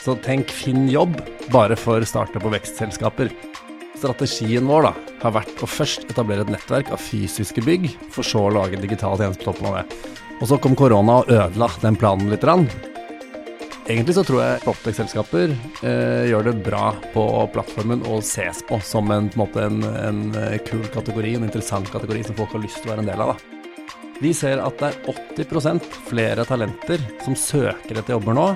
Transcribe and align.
Så 0.00 0.16
tenk 0.24 0.52
Finn 0.54 0.88
jobb, 0.88 1.18
bare 1.52 1.76
for 1.76 2.04
startup- 2.08 2.44
og 2.46 2.54
vekstselskaper. 2.54 3.28
Strategien 4.00 4.68
vår 4.68 4.86
da, 4.88 4.92
har 5.20 5.34
vært 5.36 5.60
å 5.60 5.68
først 5.68 6.06
etablere 6.08 6.46
et 6.46 6.52
nettverk 6.54 6.88
av 6.94 7.02
fysiske 7.04 7.60
bygg, 7.66 7.90
for 8.14 8.24
så 8.24 8.46
å 8.46 8.54
lage 8.54 8.80
digital 8.80 9.20
tjeneste 9.20 9.44
på 9.44 9.50
toppen 9.50 9.68
av 9.68 9.80
det. 9.80 10.14
Og 10.40 10.48
så 10.48 10.56
kom 10.56 10.76
korona 10.78 11.18
og 11.20 11.28
ødela 11.28 11.68
den 11.82 12.00
planen 12.00 12.32
litt. 12.32 12.46
Rann. 12.48 12.64
Egentlig 13.90 14.14
så 14.16 14.24
tror 14.24 14.40
jeg 14.40 14.62
Proptech-selskaper 14.64 15.52
eh, 15.84 16.30
gjør 16.30 16.48
det 16.48 16.56
bra 16.64 16.94
på 17.12 17.24
plattformen 17.52 18.04
og 18.08 18.22
ses 18.24 18.62
på 18.68 18.78
som 18.86 19.10
en, 19.12 19.28
på 19.28 19.36
en, 19.36 19.42
måte 19.42 19.64
en, 19.66 19.80
en 19.82 20.20
eh, 20.38 20.60
kul 20.64 20.84
kategori, 20.94 21.34
en 21.36 21.48
interessant 21.48 21.90
kategori 21.92 22.22
som 22.28 22.38
folk 22.38 22.54
har 22.56 22.64
lyst 22.64 22.80
til 22.80 22.88
å 22.88 22.94
være 22.94 23.04
en 23.04 23.10
del 23.10 23.24
av. 23.24 23.34
Da. 23.34 23.96
Vi 24.20 24.32
ser 24.36 24.62
at 24.62 24.80
det 24.80 24.92
er 24.92 25.20
80% 25.42 25.92
flere 26.08 26.44
talenter 26.48 27.02
som 27.24 27.36
søker 27.36 27.98
etter 27.98 28.14
jobber 28.16 28.36
nå. 28.36 28.46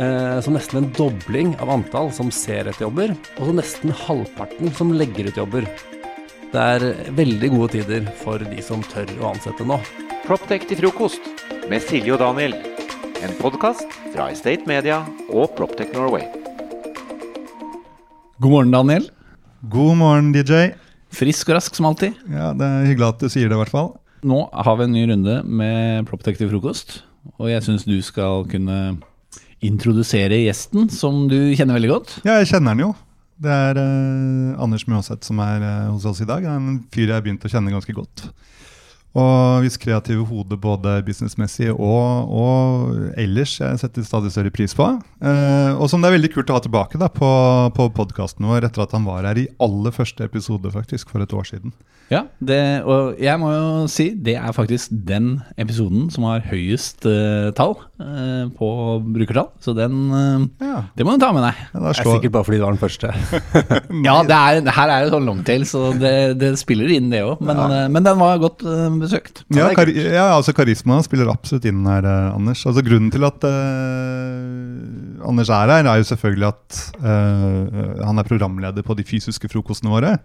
Eh, 0.00 0.40
så 0.40 0.52
nesten 0.54 0.78
en 0.80 0.92
dobling 0.96 1.50
av 1.60 1.68
antall 1.74 2.08
som 2.16 2.30
ser 2.32 2.70
etter 2.70 2.86
jobber, 2.86 3.10
og 3.36 3.50
så 3.50 3.52
nesten 3.58 3.90
halvparten 4.06 4.70
som 4.78 4.94
legger 4.96 5.28
ut 5.28 5.40
jobber. 5.42 5.66
Det 6.50 6.62
er 6.76 6.84
veldig 7.18 7.50
gode 7.52 7.74
tider 7.74 8.06
for 8.22 8.40
de 8.40 8.62
som 8.64 8.80
tør 8.88 9.10
å 9.20 9.34
ansette 9.34 9.66
nå. 9.68 9.76
Proptech 10.24 10.64
til 10.70 10.80
frokost 10.80 11.28
med 11.68 11.84
Silje 11.84 12.14
og 12.16 12.22
Daniel. 12.22 12.56
En 13.20 13.36
podkast 13.42 13.92
fra 14.14 14.30
Estate 14.32 14.64
Media 14.70 15.02
og 15.28 15.52
Proptech 15.58 15.92
Norway. 15.92 16.24
God 18.40 18.56
morgen, 18.56 18.72
Daniel. 18.72 19.10
God 19.68 20.00
morgen, 20.00 20.32
DJ. 20.32 20.72
Frisk 21.12 21.52
og 21.52 21.58
rask 21.58 21.76
som 21.76 21.90
alltid. 21.90 22.16
Ja, 22.32 22.54
Det 22.56 22.64
er 22.64 22.88
hyggelig 22.88 23.08
at 23.10 23.20
du 23.20 23.28
sier 23.28 23.52
det, 23.52 23.58
i 23.58 23.60
hvert 23.60 23.76
fall. 23.76 23.92
Nå 24.24 24.46
har 24.48 24.80
vi 24.80 24.88
en 24.88 24.96
ny 24.96 25.04
runde 25.12 25.38
med 25.44 26.08
Proptech 26.08 26.40
til 26.40 26.48
frokost. 26.48 27.02
Og 27.36 27.52
jeg 27.52 27.68
syns 27.68 27.84
du 27.84 27.98
skal 28.00 28.48
kunne 28.48 28.96
introdusere 29.66 30.40
gjesten, 30.44 30.88
som 30.92 31.26
du 31.30 31.52
kjenner 31.56 31.76
veldig 31.76 31.92
godt. 31.92 32.14
Ja, 32.24 32.38
jeg 32.40 32.50
kjenner 32.52 32.74
den 32.74 32.86
jo. 32.88 32.92
Det 33.40 33.52
er 33.52 33.80
eh, 33.80 34.60
Anders 34.60 34.84
Mjåseth 34.88 35.24
som 35.28 35.40
er 35.44 35.64
eh, 35.64 35.88
hos 35.88 36.06
oss 36.08 36.20
i 36.20 36.28
dag. 36.28 36.44
Han 36.44 36.66
er 36.66 36.72
en 36.74 36.80
fyr 36.92 37.06
jeg 37.06 37.16
har 37.16 37.24
begynt 37.24 37.44
å 37.44 37.52
kjenne 37.52 37.72
ganske 37.72 37.94
godt. 37.96 38.26
Og 39.18 39.64
hvis 39.64 39.78
kreative 39.80 40.22
hoder 40.28 40.58
både 40.60 40.92
businessmessig 41.06 41.72
og, 41.72 42.30
og 42.30 43.14
ellers 43.18 43.56
jeg 43.58 43.80
setter 43.82 44.06
stadig 44.06 44.30
større 44.30 44.52
pris 44.54 44.74
på. 44.76 44.86
Eh, 45.18 45.72
og 45.74 45.90
som 45.90 46.02
det 46.02 46.10
er 46.10 46.18
veldig 46.18 46.30
kult 46.36 46.52
å 46.52 46.58
ha 46.60 46.62
tilbake 46.62 47.00
da, 47.00 47.10
på, 47.10 47.30
på 47.74 47.88
podkasten 47.96 48.46
vår 48.46 48.68
etter 48.68 48.84
at 48.84 48.94
han 48.94 49.08
var 49.08 49.26
her 49.26 49.40
i 49.42 49.48
aller 49.62 49.94
første 49.94 50.26
episode 50.26 50.70
faktisk 50.74 51.10
for 51.10 51.24
et 51.24 51.34
år 51.34 51.48
siden. 51.48 51.74
Ja, 52.10 52.24
det, 52.42 52.82
og 52.90 53.20
jeg 53.22 53.38
må 53.38 53.52
jo 53.54 53.66
si 53.90 54.08
det 54.18 54.34
er 54.34 54.54
faktisk 54.54 54.90
den 55.06 55.36
episoden 55.62 56.08
som 56.10 56.24
har 56.26 56.42
høyest 56.42 57.06
eh, 57.06 57.52
tall 57.54 57.76
eh, 58.02 58.48
på 58.58 58.70
brukertall. 59.14 59.52
Så 59.62 59.76
den 59.78 60.08
uh, 60.10 60.42
Ja. 60.58 60.80
Det 60.98 61.06
må 61.06 61.14
du 61.14 61.22
ta 61.22 61.30
med 61.34 61.46
deg. 61.46 61.60
Ja, 61.70 61.84
Det 61.84 61.92
er 61.92 62.10
sikkert 62.10 62.34
bare 62.34 62.48
fordi 62.48 62.58
det 62.58 62.66
var 62.66 62.74
den 62.74 62.82
første. 62.82 63.12
Ja, 64.10 64.16
det 64.26 64.34
er, 64.34 64.72
her 64.74 64.90
er 64.90 65.04
jo 65.04 65.12
sånn 65.14 65.28
longtail, 65.28 65.64
så 65.68 65.84
det, 65.94 66.14
det 66.40 66.50
spiller 66.58 66.90
inn, 66.90 67.12
det 67.12 67.22
òg. 67.26 67.42
Men, 67.46 67.60
ja. 67.62 67.86
men 67.92 68.06
den 68.06 68.18
var 68.18 68.42
godt 68.42 68.64
uh, 68.66 68.88
besøkt. 69.02 69.42
Ja, 69.54 69.68
kari 69.76 69.94
ja, 69.98 70.26
altså 70.36 70.54
karisma 70.56 71.00
spiller 71.04 71.30
absolutt 71.32 71.66
inn 71.68 71.84
her, 71.88 72.06
eh, 72.06 72.34
Anders. 72.34 72.64
Altså 72.68 72.84
Grunnen 72.86 73.12
til 73.12 73.26
at 73.26 73.46
eh, 73.48 75.26
Anders 75.28 75.52
er 75.52 75.74
her, 75.74 75.86
er 75.86 76.00
jo 76.00 76.08
selvfølgelig 76.10 76.50
at 76.50 76.80
eh, 77.00 78.04
han 78.04 78.20
er 78.20 78.28
programleder 78.28 78.86
på 78.86 78.96
de 78.98 79.06
fysiske 79.06 79.50
frokostene 79.52 79.92
våre. 79.92 80.16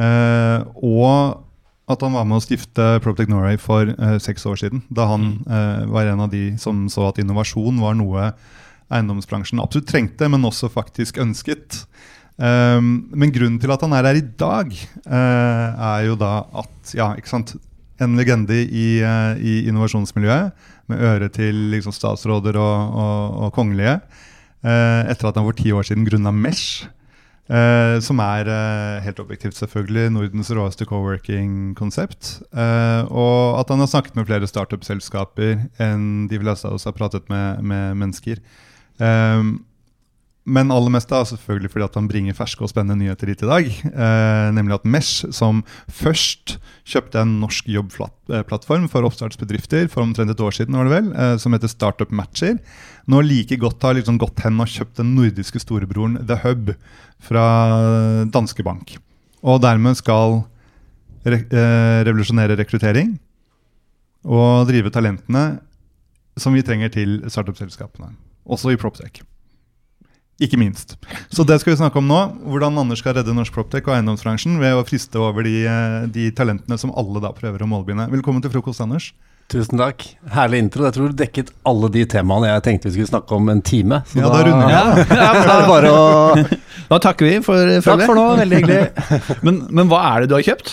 Eh, 0.00 0.58
og 0.76 1.46
at 1.90 2.04
han 2.06 2.14
var 2.14 2.26
med 2.28 2.38
å 2.38 2.44
stifte 2.44 2.92
Proptech 3.02 3.30
Norway 3.30 3.58
for 3.60 3.90
eh, 3.90 4.16
seks 4.22 4.46
år 4.46 4.60
siden. 4.62 4.84
Da 4.94 5.08
han 5.10 5.32
eh, 5.50 5.86
var 5.90 6.10
en 6.10 6.26
av 6.26 6.30
de 6.32 6.52
som 6.62 6.86
så 6.92 7.08
at 7.10 7.18
innovasjon 7.22 7.82
var 7.82 7.98
noe 7.98 8.30
eiendomsbransjen 8.90 9.62
absolutt 9.62 9.88
trengte, 9.90 10.28
men 10.30 10.46
også 10.46 10.70
faktisk 10.72 11.20
ønsket. 11.22 11.84
Um, 12.40 13.10
men 13.12 13.32
grunnen 13.34 13.58
til 13.60 13.72
at 13.74 13.82
han 13.84 13.92
er 13.92 14.06
her 14.08 14.16
i 14.16 14.24
dag, 14.24 14.70
uh, 15.04 15.66
er 15.92 16.06
jo 16.06 16.14
da 16.18 16.30
at 16.62 16.94
ja, 16.96 17.10
ikke 17.20 17.28
sant? 17.28 17.52
En 18.00 18.16
legende 18.16 18.56
i, 18.64 19.00
eh, 19.04 19.40
i 19.40 19.54
innovasjonsmiljøet, 19.68 20.54
med 20.90 21.02
øre 21.04 21.28
til 21.32 21.54
liksom, 21.74 21.92
statsråder 21.94 22.56
og, 22.58 22.96
og, 22.96 23.36
og 23.44 23.52
kongelige, 23.56 23.98
eh, 24.64 25.02
etter 25.12 25.28
at 25.28 25.36
han 25.36 25.46
for 25.46 25.58
ti 25.58 25.72
år 25.76 25.86
siden 25.86 26.08
grunna 26.08 26.32
Mesh. 26.32 26.88
eh, 27.50 27.98
som 28.00 28.20
er 28.22 28.48
eh, 28.48 29.02
helt 29.04 29.20
objektivt 29.22 29.58
selvfølgelig 29.58 30.10
Nordens 30.14 30.50
råeste 30.54 30.86
co-working-konsept. 30.86 32.36
Eh, 32.54 33.02
og 33.10 33.60
at 33.60 33.72
han 33.72 33.82
har 33.82 33.90
snakket 33.90 34.16
med 34.16 34.28
flere 34.30 34.46
startup-selskaper 34.46 35.66
enn 35.82 36.28
de 36.30 36.38
fleste 36.38 36.68
av 36.68 36.78
oss 36.78 36.86
har 36.86 36.96
pratet 36.96 37.26
med, 37.32 37.62
med 37.62 37.98
mennesker. 38.00 38.38
Um, 39.00 39.64
men 40.48 40.72
aller 40.72 40.92
mest 40.92 41.10
da 41.10 41.20
selvfølgelig 41.28 41.70
fordi 41.74 41.84
at 41.84 41.96
han 41.98 42.08
bringer 42.08 42.36
ferske 42.36 42.64
og 42.64 42.70
spennende 42.72 42.96
nyheter 42.98 43.28
hit 43.28 43.42
i 43.44 43.48
dag. 43.50 43.66
Eh, 43.90 44.46
nemlig 44.56 44.78
at 44.78 44.86
Mesh, 44.88 45.26
som 45.36 45.60
først 45.92 46.56
kjøpte 46.88 47.20
en 47.20 47.36
norsk 47.42 47.68
jobbplattform 47.68 48.88
for 48.90 49.06
oppstartsbedrifter 49.06 49.90
for 49.92 50.06
omtrent 50.06 50.32
et 50.32 50.40
år 50.40 50.56
siden, 50.56 50.78
var 50.78 50.88
det 50.88 50.96
vel, 50.96 51.12
eh, 51.12 51.36
som 51.42 51.52
heter 51.54 51.70
Startup 51.70 52.10
Matcher, 52.10 52.56
nå 53.10 53.20
like 53.26 53.58
godt 53.60 53.84
har 53.84 53.98
liksom 53.98 54.18
gått 54.20 54.40
hen 54.46 54.60
og 54.62 54.70
kjøpt 54.70 55.02
den 55.02 55.14
nordiske 55.18 55.60
storebroren 55.60 56.18
The 56.24 56.40
Hub 56.44 56.72
fra 57.20 57.46
Danske 58.32 58.64
Bank. 58.64 58.96
Og 59.44 59.60
dermed 59.60 60.00
skal 60.00 60.40
re 61.28 61.36
eh, 61.36 62.00
revolusjonere 62.08 62.56
rekruttering 62.56 63.18
og 64.24 64.68
drive 64.68 64.92
talentene 64.92 65.60
som 66.40 66.56
vi 66.56 66.64
trenger 66.64 66.92
til 66.92 67.18
startup-selskapene. 67.28 68.14
Også 68.48 68.72
i 68.72 68.80
PropTech. 68.80 69.20
Ikke 70.40 70.56
minst. 70.56 70.94
Så 71.28 71.44
det 71.44 71.58
skal 71.60 71.74
vi 71.74 71.80
snakke 71.82 72.00
om 72.00 72.06
nå. 72.08 72.20
Hvordan 72.48 72.78
Anders 72.80 73.02
skal 73.02 73.18
redde 73.18 73.34
norsk 73.36 73.52
proptech 73.52 73.84
og 73.90 73.96
eiendomsbransjen 73.98 74.56
ved 74.62 74.72
å 74.78 74.84
friste 74.88 75.20
over 75.20 75.44
de, 75.44 75.66
eh, 75.68 76.06
de 76.08 76.30
talentene 76.32 76.78
som 76.80 76.92
alle 76.96 77.20
da 77.20 77.32
prøver 77.36 77.60
å 77.60 77.68
målbegynne. 77.68 78.06
Velkommen 78.14 78.40
til 78.44 78.50
frokost, 78.54 78.80
Anders. 78.80 79.10
Tusen 79.50 79.76
takk. 79.82 80.04
Herlig 80.30 80.60
intro. 80.62 80.84
Jeg 80.86 80.94
tror 80.94 81.10
du 81.10 81.16
dekket 81.18 81.48
alle 81.66 81.88
de 81.90 82.04
temaene 82.06 82.46
jeg 82.52 82.62
tenkte 82.68 82.86
vi 82.88 82.92
skulle 83.02 83.10
snakke 83.10 83.34
om 83.36 83.48
en 83.50 83.60
time. 83.66 83.98
Så 84.06 84.20
Ja, 84.22 84.30
da 84.30 84.44
runder 84.46 84.70
vi 84.70 84.76
av. 84.78 85.00
Da 85.10 85.26
er 85.34 85.60
det 85.60 85.68
bare 85.68 85.90
å 85.90 86.60
Da 86.88 86.98
takker 87.02 87.26
vi 87.26 87.34
for 87.44 87.74
Takk 87.82 88.04
for 88.06 88.14
nå, 88.16 88.24
veldig 88.40 88.60
hyggelig. 88.62 88.78
Men, 89.46 89.60
men 89.74 89.90
hva 89.90 90.00
er 90.14 90.22
det 90.24 90.30
du 90.30 90.36
har 90.38 90.46
kjøpt? 90.46 90.72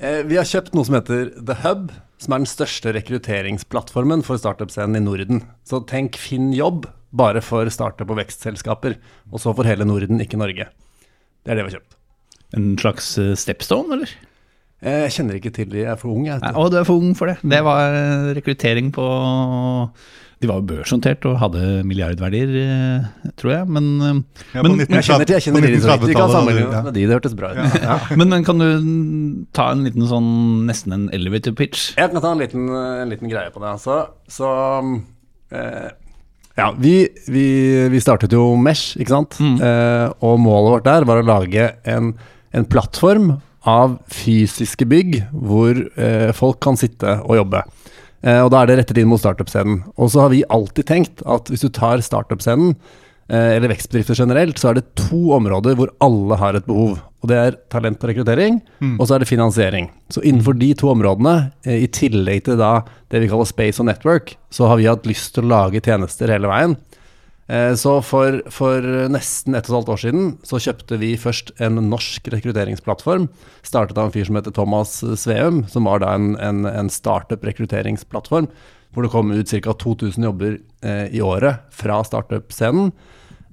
Eh, 0.00 0.22
Vi 0.26 0.40
har 0.40 0.48
kjøpt 0.48 0.74
noe 0.74 0.88
som 0.88 0.96
heter 0.96 1.28
The 1.38 1.58
Hub, 1.62 1.92
som 2.24 2.32
er 2.34 2.42
den 2.42 2.48
største 2.50 2.92
rekrutteringsplattformen 2.96 4.24
for 4.24 4.40
startup-scenen 4.40 4.96
i 4.98 5.04
Norden. 5.04 5.44
Så 5.68 5.82
tenk 5.86 6.16
Finn 6.16 6.50
jobb, 6.56 6.88
bare 7.14 7.42
for 7.44 7.70
startup- 7.72 8.10
og 8.10 8.18
vekstselskaper. 8.20 8.96
Og 9.32 9.40
så 9.42 9.54
for 9.54 9.66
hele 9.68 9.86
Norden, 9.88 10.20
ikke 10.24 10.40
Norge. 10.40 10.66
Det 11.44 11.52
er 11.52 11.60
det 11.60 11.66
vi 11.66 11.70
har 11.72 11.78
kjøpt. 11.80 11.98
En 12.58 12.72
slags 12.80 13.12
eh, 13.18 13.34
stepstone, 13.38 13.96
eller? 13.98 14.10
Eh, 14.84 15.04
Jeg 15.06 15.14
kjenner 15.18 15.38
ikke 15.40 15.54
til 15.54 15.70
de, 15.72 15.82
jeg 15.84 15.92
er 15.94 16.00
for 16.00 16.12
ung. 16.14 16.26
Jeg. 16.28 16.40
Nei, 16.42 16.52
å, 16.58 16.68
du 16.70 16.76
er 16.80 16.84
for 16.88 17.00
ung 17.00 17.14
for 17.18 17.30
det. 17.32 17.38
Det 17.42 17.62
var 17.66 17.94
eh, 17.96 18.28
rekruttering 18.38 18.90
på 18.94 19.06
De 20.42 20.48
var 20.50 20.58
jo 20.60 20.66
børsnotert 20.68 21.24
og 21.30 21.38
hadde 21.40 21.62
milliardverdier, 21.88 22.50
tror 23.40 23.52
jeg. 23.54 23.68
Men, 23.72 23.86
Ja, 24.52 24.62
Men- 24.62 24.74
på 24.74 24.84
1930 24.84 24.94
Jeg 24.94 25.06
kjenner 25.08 25.24
til, 25.26 25.34
jeg 25.38 25.44
kjenner 25.46 25.64
til 25.64 25.70
de. 25.70 25.78
Vi 25.78 25.80
kan 25.80 25.94
1930-tallet, 25.94 26.34
sammenligne 26.36 26.74
ja. 26.76 26.82
med 26.84 26.94
de, 26.98 27.04
det 27.08 27.16
hørtes 27.16 27.36
bra 27.38 27.52
ut. 27.54 27.78
Ja. 27.80 27.98
men, 28.18 28.28
men 28.34 28.44
kan 28.44 28.60
du 28.60 29.46
ta 29.56 29.70
en 29.72 29.84
liten 29.86 30.06
sånn 30.10 30.30
nesten 30.68 30.92
en 30.98 31.06
elevator 31.16 31.56
pitch? 31.56 31.92
Jeg 31.96 32.12
kan 32.12 32.20
ta 32.24 32.32
en 32.34 32.42
liten, 32.44 32.68
en 32.74 33.12
liten 33.14 33.30
greie 33.32 33.50
på 33.54 33.62
det. 33.64 33.72
Altså. 33.78 34.02
så 34.28 34.50
eh, 35.54 35.90
Ja, 36.54 36.68
vi, 36.78 37.08
vi, 37.26 37.46
vi 37.90 38.00
startet 38.02 38.34
jo 38.34 38.52
Mesh, 38.60 38.94
ikke 39.00 39.10
sant? 39.10 39.38
Eh, 39.42 40.06
og 40.22 40.38
målet 40.42 40.76
vårt 40.76 40.86
der 40.86 41.06
var 41.08 41.18
å 41.18 41.26
lage 41.26 41.72
en, 41.90 42.12
en 42.54 42.66
plattform 42.70 43.32
av 43.66 43.96
fysiske 44.12 44.86
bygg 44.86 45.16
hvor 45.32 45.80
eh, 45.98 46.30
folk 46.36 46.60
kan 46.62 46.78
sitte 46.78 47.16
og 47.24 47.40
jobbe. 47.40 47.64
Eh, 48.22 48.38
og 48.38 48.52
da 48.54 48.62
er 48.62 48.70
det 48.70 48.78
rettet 48.80 49.00
inn 49.02 49.10
mot 49.10 49.20
startup-scenen. 49.20 49.82
Og 49.98 50.12
så 50.14 50.24
har 50.24 50.30
vi 50.32 50.44
alltid 50.52 50.86
tenkt 50.88 51.24
at 51.26 51.50
hvis 51.50 51.64
du 51.66 51.72
tar 51.74 52.04
startup-scenen, 52.04 52.76
eller 53.56 53.70
vekstbedrifter 53.72 54.14
generelt, 54.18 54.58
så 54.60 54.68
er 54.70 54.74
det 54.78 54.94
to 55.00 55.32
områder 55.32 55.74
hvor 55.78 55.88
alle 56.04 56.36
har 56.36 56.54
et 56.58 56.66
behov. 56.66 56.98
Og 57.24 57.30
det 57.30 57.36
er 57.40 57.54
talent 57.72 58.02
og 58.04 58.10
rekruttering, 58.10 58.58
og 58.98 59.06
så 59.08 59.14
er 59.16 59.22
det 59.24 59.28
finansiering. 59.30 59.86
Så 60.12 60.20
innenfor 60.20 60.58
de 60.60 60.74
to 60.76 60.90
områdene, 60.92 61.52
eh, 61.64 61.84
i 61.84 61.88
tillegg 61.88 62.44
til 62.44 62.58
da 62.60 62.82
det 63.08 63.22
vi 63.22 63.28
kaller 63.30 63.48
space 63.48 63.80
og 63.80 63.86
network, 63.88 64.34
så 64.52 64.68
har 64.68 64.76
vi 64.76 64.84
hatt 64.90 65.06
lyst 65.08 65.32
til 65.34 65.44
å 65.46 65.48
lage 65.54 65.80
tjenester 65.80 66.28
hele 66.28 66.50
veien. 66.52 66.76
Eh, 67.48 67.72
Så 67.74 68.02
for, 68.04 68.42
for 68.48 68.80
nesten 69.08 69.54
ett 69.54 69.68
og 69.68 69.72
et 69.72 69.78
halvt 69.78 69.92
år 69.94 70.00
siden 70.04 70.38
så 70.44 70.60
kjøpte 70.60 70.98
vi 71.00 71.16
først 71.16 71.52
en 71.60 71.76
norsk 71.90 72.28
rekrutteringsplattform. 72.28 73.28
Startet 73.62 73.96
av 73.96 74.06
en 74.06 74.12
fyr 74.12 74.24
som 74.28 74.36
heter 74.36 74.52
Thomas 74.52 75.02
Sveum, 75.16 75.64
som 75.68 75.84
var 75.84 76.00
da 76.00 76.14
en, 76.14 76.36
en, 76.36 76.64
en 76.66 76.88
startup-rekrutteringsplattform. 76.92 78.48
Hvor 78.94 79.06
det 79.06 79.12
kom 79.12 79.34
ut 79.34 79.50
ca. 79.50 79.74
2000 79.74 80.28
jobber 80.30 80.56
eh, 80.86 81.06
i 81.14 81.22
året 81.24 81.66
fra 81.74 81.98
startup-scenen. 82.06 82.92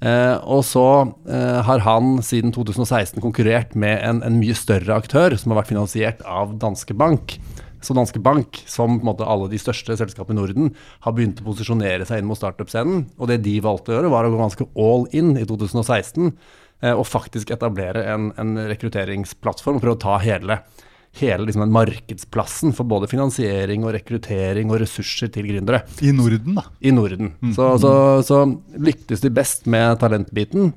Eh, 0.01 0.37
og 0.49 0.63
så 0.65 0.85
eh, 1.29 1.59
har 1.65 1.83
han 1.85 2.15
siden 2.25 2.53
2016 2.55 3.21
konkurrert 3.21 3.75
med 3.77 3.99
en, 4.01 4.21
en 4.25 4.39
mye 4.41 4.55
større 4.57 4.97
aktør, 4.97 5.35
som 5.37 5.53
har 5.53 5.61
vært 5.61 5.73
finansiert 5.73 6.23
av 6.25 6.55
Danske 6.61 6.95
Bank. 6.97 7.37
Så 7.81 7.93
Danske 7.97 8.21
Bank, 8.21 8.61
som 8.69 8.99
på 8.99 9.03
en 9.03 9.09
måte 9.09 9.25
alle 9.25 9.49
de 9.49 9.59
største 9.61 9.95
selskapene 9.97 10.37
i 10.37 10.41
Norden, 10.41 10.71
har 11.05 11.15
begynt 11.17 11.41
å 11.41 11.47
posisjonere 11.49 12.05
seg 12.05 12.21
inn 12.21 12.29
mot 12.29 12.37
startup-scenen. 12.37 13.07
Og 13.17 13.29
det 13.29 13.41
de 13.45 13.57
valgte 13.65 13.93
å 13.93 13.97
gjøre, 13.97 14.13
var 14.13 14.25
å 14.25 14.33
gå 14.33 14.41
ganske 14.41 14.69
all 14.77 15.07
in 15.17 15.33
i 15.37 15.45
2016 15.49 16.29
eh, 16.29 16.93
og 16.93 17.07
faktisk 17.09 17.53
etablere 17.53 18.05
en, 18.13 18.29
en 18.41 18.57
rekrutteringsplattform 18.69 19.81
prøve 19.81 19.97
å 19.97 20.05
ta 20.05 20.17
hele 20.21 20.61
hele 21.19 21.45
liksom 21.45 21.65
den 21.65 21.73
markedsplassen 21.75 22.75
for 22.75 22.87
både 22.87 23.09
finansiering 23.11 23.83
og 23.83 23.95
rekruttering 23.97 24.71
og 24.71 24.79
ressurser 24.83 25.31
til 25.33 25.49
gründere. 25.49 25.83
I 25.99 26.13
Norden, 26.15 26.55
da. 26.55 26.63
I 26.79 26.93
Norden. 26.95 27.33
Så, 27.55 27.73
så, 27.83 27.93
så 28.27 28.45
lyktes 28.79 29.23
de 29.23 29.33
best 29.33 29.67
med 29.69 29.99
talentbiten. 30.01 30.71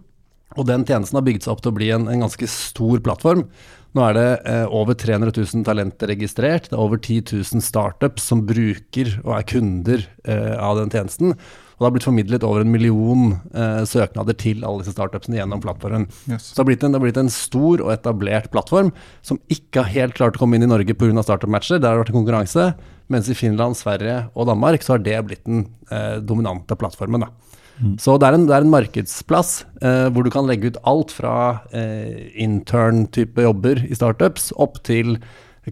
Og 0.58 0.66
den 0.68 0.84
tjenesten 0.86 1.18
har 1.18 1.26
bygd 1.26 1.46
seg 1.46 1.54
opp 1.54 1.62
til 1.64 1.72
å 1.72 1.78
bli 1.78 1.88
en, 1.94 2.06
en 2.10 2.26
ganske 2.26 2.48
stor 2.50 3.02
plattform. 3.04 3.46
Nå 3.94 4.02
er 4.08 4.16
det 4.16 4.28
eh, 4.50 4.64
over 4.74 4.96
300 4.98 5.30
000 5.36 5.66
talenter 5.66 6.10
registrert. 6.10 6.66
Det 6.70 6.76
er 6.76 6.82
over 6.82 6.98
10 6.98 7.30
000 7.30 7.62
startups 7.62 8.26
som 8.30 8.42
bruker 8.46 9.12
og 9.22 9.36
er 9.36 9.46
kunder 9.50 10.02
eh, 10.26 10.54
av 10.58 10.80
den 10.80 10.90
tjenesten. 10.90 11.36
Og 11.84 11.90
det 11.90 11.90
har 11.90 11.94
blitt 11.98 12.06
formidlet 12.08 12.44
over 12.48 12.62
en 12.64 12.72
million 12.72 13.24
eh, 13.52 13.82
søknader 13.84 14.36
til 14.40 14.64
alle 14.64 14.80
disse 14.80 14.94
startupsene 14.96 15.36
gjennom 15.36 15.60
plattformen. 15.60 16.06
Yes. 16.24 16.46
Så 16.48 16.56
det 16.56 16.62
har, 16.62 16.68
blitt 16.70 16.86
en, 16.86 16.94
det 16.94 17.00
har 17.00 17.04
blitt 17.04 17.20
en 17.20 17.32
stor 17.34 17.84
og 17.84 17.92
etablert 17.92 18.48
plattform 18.54 18.88
som 19.20 19.40
ikke 19.52 19.82
har 19.82 19.92
helt 19.92 20.16
klart 20.16 20.38
å 20.38 20.40
komme 20.40 20.56
inn 20.56 20.64
i 20.64 20.70
Norge 20.70 20.96
pga. 20.96 21.12
startup-matcher. 21.20 21.76
Der 21.76 21.92
har 21.92 22.00
det 22.00 22.06
vært 22.06 22.14
en 22.14 22.20
konkurranse. 22.22 22.68
Mens 23.12 23.28
i 23.28 23.36
Finland, 23.36 23.76
Sverige 23.76 24.22
og 24.32 24.48
Danmark 24.48 24.86
så 24.86 24.96
har 24.96 25.04
det 25.04 25.20
blitt 25.28 25.44
den 25.44 25.66
eh, 25.92 26.22
dominante 26.24 26.78
plattformen. 26.80 27.26
Da. 27.26 27.54
Så 28.00 28.14
det 28.22 28.28
er 28.28 28.36
en, 28.36 28.46
det 28.48 28.54
er 28.54 28.64
en 28.64 28.72
markedsplass 28.72 29.64
eh, 29.82 30.06
hvor 30.14 30.24
du 30.24 30.30
kan 30.32 30.46
legge 30.46 30.70
ut 30.70 30.80
alt 30.88 31.12
fra 31.12 31.34
eh, 31.74 32.30
intern-type 32.40 33.44
jobber 33.44 33.82
i 33.84 33.98
startups 33.98 34.52
opp 34.62 34.78
til 34.86 35.18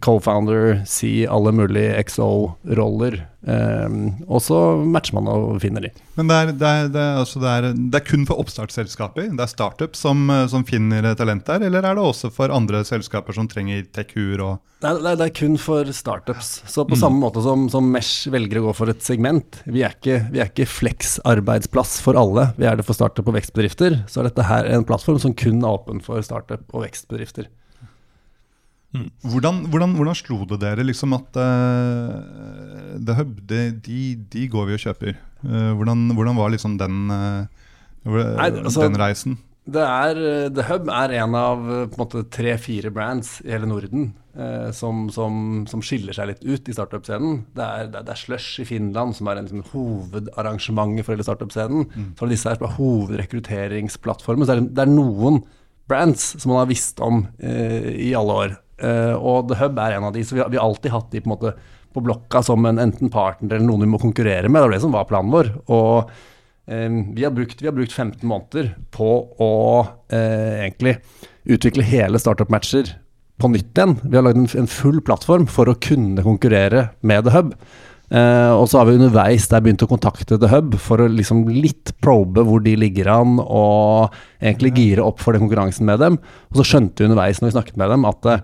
co-founder, 0.00 0.80
si 0.88 1.26
alle 1.28 1.52
mulige 1.52 1.92
XO-roller. 2.08 3.18
Um, 3.42 4.22
og 4.30 4.38
så 4.38 4.56
matcher 4.86 5.16
man 5.18 5.26
og 5.26 5.56
finner 5.64 5.82
de. 5.82 5.90
Men 6.14 6.28
det 6.30 6.36
er, 6.36 6.50
det, 6.52 6.68
er, 6.68 6.90
det, 6.94 7.00
er, 7.02 7.16
altså 7.18 7.40
det, 7.42 7.50
er, 7.50 7.78
det 7.94 8.00
kun 8.06 8.26
for 8.28 8.38
oppstartsselskaper? 8.38 9.32
Det 9.34 9.42
er 9.42 9.50
startups 9.50 10.04
som, 10.04 10.22
eh, 10.30 10.44
som 10.52 10.62
finner 10.68 11.08
talent 11.18 11.42
der, 11.48 11.64
eller 11.66 11.82
er 11.82 11.98
det 11.98 12.04
også 12.06 12.30
for 12.32 12.54
andre 12.54 12.84
selskaper 12.86 13.34
som 13.34 13.48
trenger 13.50 13.82
tech-huer 13.90 14.44
og 14.46 14.60
Nei, 14.82 14.96
det, 14.98 15.10
er, 15.12 15.18
det 15.20 15.28
kun 15.38 15.52
for 15.62 15.86
startups. 15.94 16.48
Så 16.66 16.82
på 16.88 16.98
samme 16.98 17.22
måte 17.22 17.42
som, 17.44 17.68
som 17.70 17.86
Mesh 17.94 18.26
velger 18.34 18.58
å 18.58 18.64
gå 18.64 18.72
for 18.74 18.90
et 18.90 19.02
segment, 19.04 19.60
vi 19.62 19.84
er 19.86 19.94
ikke, 19.94 20.16
vi 20.34 20.42
er 20.42 20.50
ikke 20.50 20.66
flex-arbeidsplass 20.66 22.00
for 22.02 22.18
alle, 22.18 22.48
vi 22.58 22.66
er 22.66 22.78
det 22.78 22.86
for 22.88 22.98
startup 22.98 23.30
og 23.30 23.36
vekstbedrifter, 23.38 24.00
så 24.10 24.22
er 24.22 24.30
dette 24.30 24.46
her 24.48 24.70
en 24.74 24.86
plattform 24.86 25.20
som 25.22 25.36
kun 25.38 25.62
er 25.62 25.70
åpen 25.70 26.02
for 26.02 26.22
startup 26.26 26.66
og 26.74 26.82
vekstbedrifter. 26.82 27.46
Hvordan, 28.92 29.62
hvordan, 29.72 29.94
hvordan 29.96 30.16
slo 30.18 30.42
det 30.50 30.58
dere 30.60 30.84
liksom 30.84 31.14
at 31.16 31.38
uh, 31.40 32.98
The 33.00 33.16
Hub, 33.16 33.38
de, 33.48 33.62
de, 33.80 34.00
de 34.34 34.48
går 34.52 34.68
vi 34.68 34.76
og 34.76 34.82
kjøper? 34.84 35.16
Uh, 35.40 35.72
hvordan, 35.78 36.10
hvordan 36.12 36.36
var 36.36 36.52
liksom 36.52 36.76
den, 36.80 37.06
uh, 37.08 37.48
Nei, 38.04 38.50
altså- 38.50 38.84
den 38.84 39.00
reisen? 39.00 39.38
Det 39.62 39.82
er, 39.82 40.18
The 40.50 40.64
Hub 40.66 40.88
er 40.90 41.12
en 41.22 41.36
av 41.38 41.68
tre-fire 42.34 42.90
brands 42.90 43.36
i 43.44 43.52
hele 43.52 43.68
Norden 43.70 44.08
eh, 44.34 44.72
som, 44.74 45.04
som, 45.14 45.62
som 45.70 45.84
skiller 45.86 46.16
seg 46.16 46.32
litt 46.32 46.42
ut 46.42 46.66
i 46.66 46.74
startup-scenen. 46.74 47.44
Det, 47.54 47.68
det, 47.92 48.02
det 48.08 48.10
er 48.10 48.18
Slush 48.18 48.58
i 48.58 48.66
Finland 48.66 49.14
som 49.14 49.30
er 49.30 49.38
en 49.38 49.46
liksom, 49.46 49.62
hovedarrangementet 49.70 51.06
for 51.06 51.14
hele 51.14 51.26
startup-scenen. 51.28 51.86
Så 51.94 52.24
er 52.24 52.32
det 52.32 52.34
disse 52.34 52.50
her 52.50 52.58
som 52.58 52.66
er 52.66 52.76
hovedrekrutteringsplattformen. 52.80 54.48
Så 54.48 54.58
det 54.58 54.64
er, 54.64 54.72
det 54.80 54.82
er 54.82 54.94
noen 54.96 55.44
brands 55.86 56.32
som 56.40 56.52
man 56.52 56.64
har 56.64 56.70
visst 56.72 56.98
om 57.04 57.26
eh, 57.38 57.92
i 58.08 58.12
alle 58.18 58.38
år. 58.46 58.58
Eh, 58.82 59.14
og 59.14 59.48
The 59.50 59.60
Hub 59.60 59.78
er 59.80 59.96
en 59.96 60.08
av 60.08 60.16
de, 60.16 60.24
så 60.26 60.36
vi 60.36 60.42
har, 60.42 60.50
vi 60.52 60.58
har 60.60 60.66
alltid 60.66 60.94
hatt 60.94 61.12
de 61.14 61.22
på 61.22 61.32
måte 61.32 61.54
på 61.92 62.00
blokka 62.00 62.40
som 62.42 62.64
en 62.64 62.80
enten 62.80 63.10
partner 63.12 63.58
eller 63.58 63.68
noen 63.68 63.84
vi 63.84 63.90
må 63.92 64.00
konkurrere 64.00 64.48
med. 64.48 64.62
Det 64.62 64.66
var 64.66 64.72
det 64.72 64.84
som 64.84 64.94
var 64.94 65.08
planen 65.10 65.32
vår. 65.34 65.50
Og 65.74 66.10
eh, 66.66 66.88
vi, 67.12 67.26
har 67.26 67.34
brukt, 67.36 67.60
vi 67.60 67.68
har 67.68 67.76
brukt 67.76 67.92
15 67.92 68.24
måneder 68.28 68.72
på 68.94 69.10
å 69.36 69.52
eh, 70.08 70.64
egentlig 70.64 70.96
utvikle 71.42 71.84
hele 71.84 72.20
startup-matcher 72.22 72.94
på 73.42 73.50
nytt 73.52 73.76
igjen. 73.76 73.96
Vi 74.06 74.16
har 74.16 74.24
lagd 74.24 74.40
en, 74.40 74.50
en 74.62 74.70
full 74.70 75.02
plattform 75.04 75.48
for 75.50 75.68
å 75.68 75.78
kunne 75.82 76.24
konkurrere 76.24 76.88
med 77.04 77.26
The 77.26 77.36
Hub. 77.36 77.56
Eh, 78.12 78.52
og 78.52 78.66
så 78.68 78.80
har 78.80 78.88
vi 78.88 78.98
underveis 78.98 79.46
der 79.48 79.62
begynt 79.64 79.82
å 79.86 79.88
kontakte 79.88 80.36
The 80.36 80.50
Hub 80.52 80.74
for 80.80 81.00
å 81.00 81.08
liksom 81.08 81.46
litt 81.48 81.94
probe 82.04 82.44
hvor 82.44 82.60
de 82.64 82.74
ligger 82.76 83.08
an, 83.14 83.38
og 83.40 84.12
egentlig 84.42 84.74
gire 84.76 85.06
opp 85.06 85.22
for 85.22 85.32
den 85.32 85.46
konkurransen 85.46 85.88
med 85.88 86.02
dem. 86.02 86.18
Og 86.52 86.60
så 86.60 86.68
skjønte 86.74 87.00
vi 87.00 87.08
underveis 87.08 87.40
når 87.40 87.52
vi 87.52 87.56
snakket 87.56 87.80
med 87.80 87.94
dem 87.94 88.04
at 88.08 88.28
uh, 88.28 88.42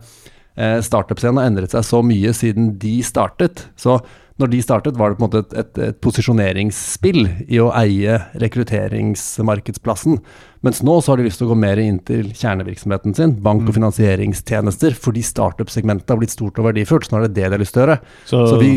startup-scenen 0.84 1.42
har 1.42 1.50
endret 1.50 1.74
seg 1.74 1.84
så 1.84 2.00
mye 2.06 2.32
siden 2.36 2.72
de 2.80 2.94
startet. 3.04 3.66
Så 3.76 3.98
når 4.38 4.52
de 4.52 4.60
startet, 4.62 4.96
var 4.96 5.10
det 5.10 5.18
på 5.18 5.24
en 5.24 5.26
måte 5.26 5.42
et, 5.42 5.54
et, 5.58 5.80
et 5.88 5.98
posisjoneringsspill 6.04 7.24
i 7.50 7.58
å 7.58 7.72
eie 7.76 8.20
rekrutteringsmarkedsplassen. 8.38 10.20
Mens 10.64 10.80
nå 10.86 10.94
så 11.02 11.12
har 11.12 11.20
de 11.20 11.26
lyst 11.26 11.42
til 11.42 11.48
å 11.48 11.52
gå 11.52 11.58
mer 11.58 11.80
inn 11.82 11.98
til 12.06 12.30
kjernevirksomheten 12.30 13.18
sin, 13.18 13.34
bank- 13.42 13.66
og 13.66 13.74
finansieringstjenester, 13.76 14.94
fordi 14.94 15.26
startup-segmentet 15.26 16.14
har 16.14 16.22
blitt 16.22 16.36
stort 16.36 16.62
og 16.62 16.70
verdifullt. 16.70 17.08
Så 17.08 17.16
nå 17.16 17.20
er 17.20 17.26
det 17.26 17.34
det 17.40 17.48
de 17.48 17.58
har 17.58 17.64
lyst 17.64 17.74
til 17.74 17.82
å 17.82 17.84
gjøre. 17.84 17.98
Så, 18.30 18.44
Så 18.54 18.62
vi 18.62 18.72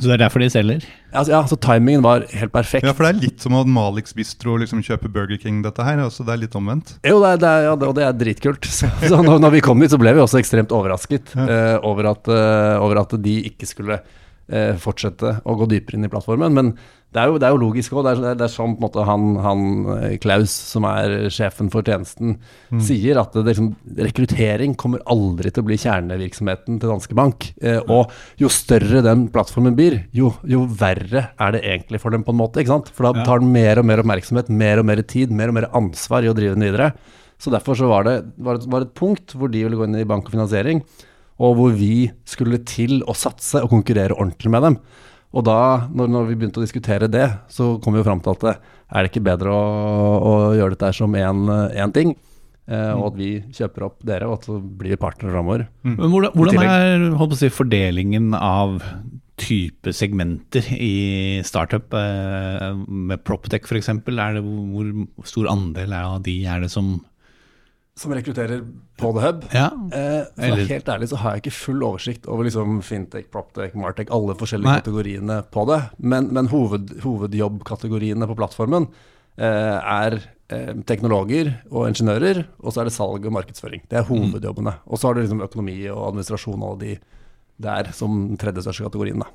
så 0.00 0.08
det 0.08 0.14
er 0.16 0.22
derfor 0.22 0.40
de 0.40 0.48
selger? 0.52 0.84
Altså, 1.10 1.32
ja, 1.34 1.40
så 1.50 1.56
timingen 1.60 2.04
var 2.04 2.24
helt 2.32 2.52
perfekt. 2.54 2.86
Ja, 2.86 2.94
for 2.96 3.04
det 3.04 3.10
er 3.12 3.24
litt 3.26 3.44
som 3.44 3.56
at 3.58 3.68
Malix 3.68 4.14
Bistro 4.16 4.56
liksom 4.62 4.80
kjøper 4.86 5.12
Burger 5.12 5.40
King, 5.42 5.60
dette 5.66 5.84
her. 5.84 6.00
Altså 6.00 6.24
det 6.24 6.32
er 6.34 6.42
litt 6.46 6.56
omvendt. 6.56 6.94
Jo, 7.04 7.18
det 7.20 7.34
er, 7.34 7.42
det 7.42 7.50
er, 7.50 7.66
ja, 7.68 7.74
det, 7.76 7.90
og 7.90 7.98
det 7.98 8.06
er 8.06 8.16
dritkult. 8.22 8.70
Så, 8.80 8.88
så 9.04 9.18
når, 9.20 9.42
når 9.42 9.52
vi 9.58 9.60
kom 9.64 9.82
dit, 9.82 9.92
så 9.92 9.98
ble 10.00 10.14
vi 10.16 10.22
også 10.22 10.38
ekstremt 10.40 10.72
overrasket 10.72 11.34
eh, 11.36 11.76
over, 11.84 12.06
at, 12.14 12.30
uh, 12.30 12.80
over 12.80 13.02
at 13.02 13.12
de 13.20 13.34
ikke 13.50 13.68
skulle 13.68 13.98
eh, 14.50 14.74
fortsette 14.80 15.38
å 15.46 15.54
gå 15.60 15.68
dypere 15.70 15.96
inn 15.98 16.04
i 16.08 16.10
plattformen. 16.12 16.52
Men 16.56 16.72
det 17.10 17.18
er 17.24 17.26
jo, 17.32 17.38
det 17.42 17.46
er 17.48 17.54
jo 17.56 17.58
logisk 17.64 17.94
òg. 17.98 18.04
Det, 18.06 18.10
er- 18.30 18.36
det 18.38 18.44
er 18.46 18.52
sånn 18.52 18.76
på 18.76 18.82
en 18.82 18.84
måte 18.86 19.04
han, 19.08 19.24
han 19.42 19.62
eh, 19.96 20.16
Klaus, 20.22 20.52
som 20.70 20.84
er 20.86 21.28
sjefen 21.34 21.70
for 21.72 21.82
tjenesten, 21.86 22.36
sier 22.86 23.18
at 23.18 23.34
det, 23.34 23.42
liksom, 23.48 23.72
rekruttering 23.98 24.76
kommer 24.78 25.02
aldri 25.10 25.50
til 25.50 25.64
å 25.64 25.68
bli 25.70 25.78
kjernevirksomheten 25.82 26.78
til 26.82 26.92
Danske 26.92 27.16
Bank. 27.18 27.48
Eh, 27.62 27.80
og 27.90 28.12
jo 28.40 28.50
større 28.52 29.02
den 29.06 29.26
plattformen 29.34 29.74
blir, 29.78 30.00
jo, 30.16 30.32
jo 30.46 30.64
verre 30.70 31.28
er 31.34 31.56
det 31.56 31.64
egentlig 31.66 32.00
for 32.02 32.14
dem, 32.14 32.22
på 32.26 32.34
en 32.34 32.40
måte. 32.42 32.62
ikke 32.62 32.74
sant? 32.76 32.92
For 32.94 33.08
da 33.10 33.24
tar 33.26 33.42
den 33.42 33.50
mer 33.54 33.82
og 33.82 33.88
mer 33.90 34.02
oppmerksomhet, 34.04 34.50
mer 34.54 34.82
og 34.82 34.86
mer 34.90 35.02
tid, 35.02 35.34
mer 35.34 35.50
og 35.50 35.58
mer 35.58 35.70
ansvar 35.76 36.22
i 36.26 36.30
å 36.30 36.36
drive 36.36 36.54
den 36.58 36.68
videre. 36.70 36.92
Så 37.40 37.48
derfor 37.52 37.74
så 37.78 37.86
var 37.88 38.04
det 38.04 38.18
var 38.44 38.58
et, 38.60 38.66
var 38.68 38.84
et 38.84 38.94
punkt 38.94 39.32
hvor 39.34 39.48
de 39.48 39.62
ville 39.64 39.78
gå 39.78 39.86
inn 39.88 39.96
i 39.96 40.04
bank 40.08 40.26
og 40.28 40.34
finansiering, 40.34 40.82
og 41.40 41.56
hvor 41.56 41.76
vi 41.76 42.10
skulle 42.28 42.60
til 42.68 43.00
å 43.08 43.16
satse 43.16 43.62
og 43.64 43.72
konkurrere 43.72 44.16
ordentlig 44.16 44.52
med 44.52 44.66
dem. 44.66 44.76
Og 45.30 45.46
da, 45.46 45.86
når, 45.94 46.10
når 46.10 46.26
vi 46.26 46.36
begynte 46.40 46.60
å 46.60 46.64
diskutere 46.64 47.08
det, 47.10 47.28
så 47.52 47.76
kom 47.82 47.94
vi 47.94 48.02
jo 48.02 48.06
fram 48.08 48.22
til 48.24 48.34
at 48.34 48.46
det, 48.46 48.56
er 48.90 49.06
det 49.06 49.12
ikke 49.12 49.28
bedre 49.28 49.54
å, 49.54 49.62
å 50.26 50.34
gjøre 50.58 50.74
dette 50.74 50.90
som 50.98 51.14
én 51.14 51.94
ting, 51.94 52.16
eh, 52.66 52.92
og 52.96 53.12
at 53.12 53.18
vi 53.20 53.30
kjøper 53.54 53.86
opp 53.86 54.00
dere, 54.06 54.26
og 54.26 54.40
at 54.40 54.48
så 54.50 54.58
blir 54.58 54.96
vi 54.96 55.00
partnere 55.00 55.36
framover. 55.36 55.68
Men 55.86 56.10
hvordan, 56.10 56.34
hvordan 56.34 56.64
er 56.66 57.06
holdt 57.14 57.36
på 57.36 57.38
å 57.38 57.42
si, 57.44 57.52
fordelingen 57.54 58.34
av 58.34 58.80
type 59.40 59.94
segmenter 59.96 60.66
i 60.74 61.40
startup? 61.46 61.94
Eh, 61.94 62.66
med 62.90 63.22
Proptech 63.22 63.70
f.eks., 63.70 63.92
er 63.94 64.36
det 64.36 64.42
hvor 64.42 64.90
hvor 64.90 65.30
stor 65.30 65.52
andel 65.54 65.94
av 65.94 66.18
de 66.26 66.40
er 66.50 66.66
det 66.66 66.72
som 66.74 66.96
Som 68.00 68.14
rekrutterer 68.16 68.62
på 68.96 69.10
The 69.12 69.22
Hub. 69.26 69.42
Ja. 69.52 69.66
Eh, 69.92 70.22
for 70.32 70.62
helt 70.70 70.88
ærlig 70.88 71.10
så 71.10 71.18
har 71.20 71.36
jeg 71.36 71.42
ikke 71.44 71.52
full 71.58 71.82
oversikt 71.84 72.28
over 72.32 72.46
liksom 72.48 72.78
fintech, 72.86 73.26
proptech, 73.32 73.74
martech, 73.76 74.08
alle 74.16 74.36
forskjellige 74.40 74.70
Nei. 74.70 74.80
kategoriene 74.80 75.36
på 75.52 75.66
det. 75.68 75.80
Men, 76.00 76.30
men 76.32 76.48
hoved, 76.48 76.94
hovedjobbkategoriene 77.04 78.28
på 78.30 78.38
plattformen 78.40 78.88
eh, 79.36 79.76
er 79.76 80.16
eh, 80.48 80.72
teknologer 80.88 81.52
og 81.68 81.90
ingeniører, 81.90 82.46
og 82.64 82.72
så 82.72 82.82
er 82.82 82.88
det 82.88 82.96
salg 82.96 83.28
og 83.28 83.36
markedsføring. 83.36 83.84
Det 83.90 84.00
er 84.00 84.08
hovedjobbene. 84.08 84.78
Og 84.88 85.00
så 85.00 85.10
har 85.10 85.18
du 85.18 85.24
liksom 85.26 85.44
økonomi 85.44 85.76
og 85.92 86.06
administrasjon 86.08 86.62
og 86.62 86.70
alle 86.70 86.80
de 86.86 87.20
der 87.60 87.92
som 87.92 88.22
tredje 88.40 88.64
største 88.64 88.88
kategorien. 88.88 89.20
da. 89.20 89.28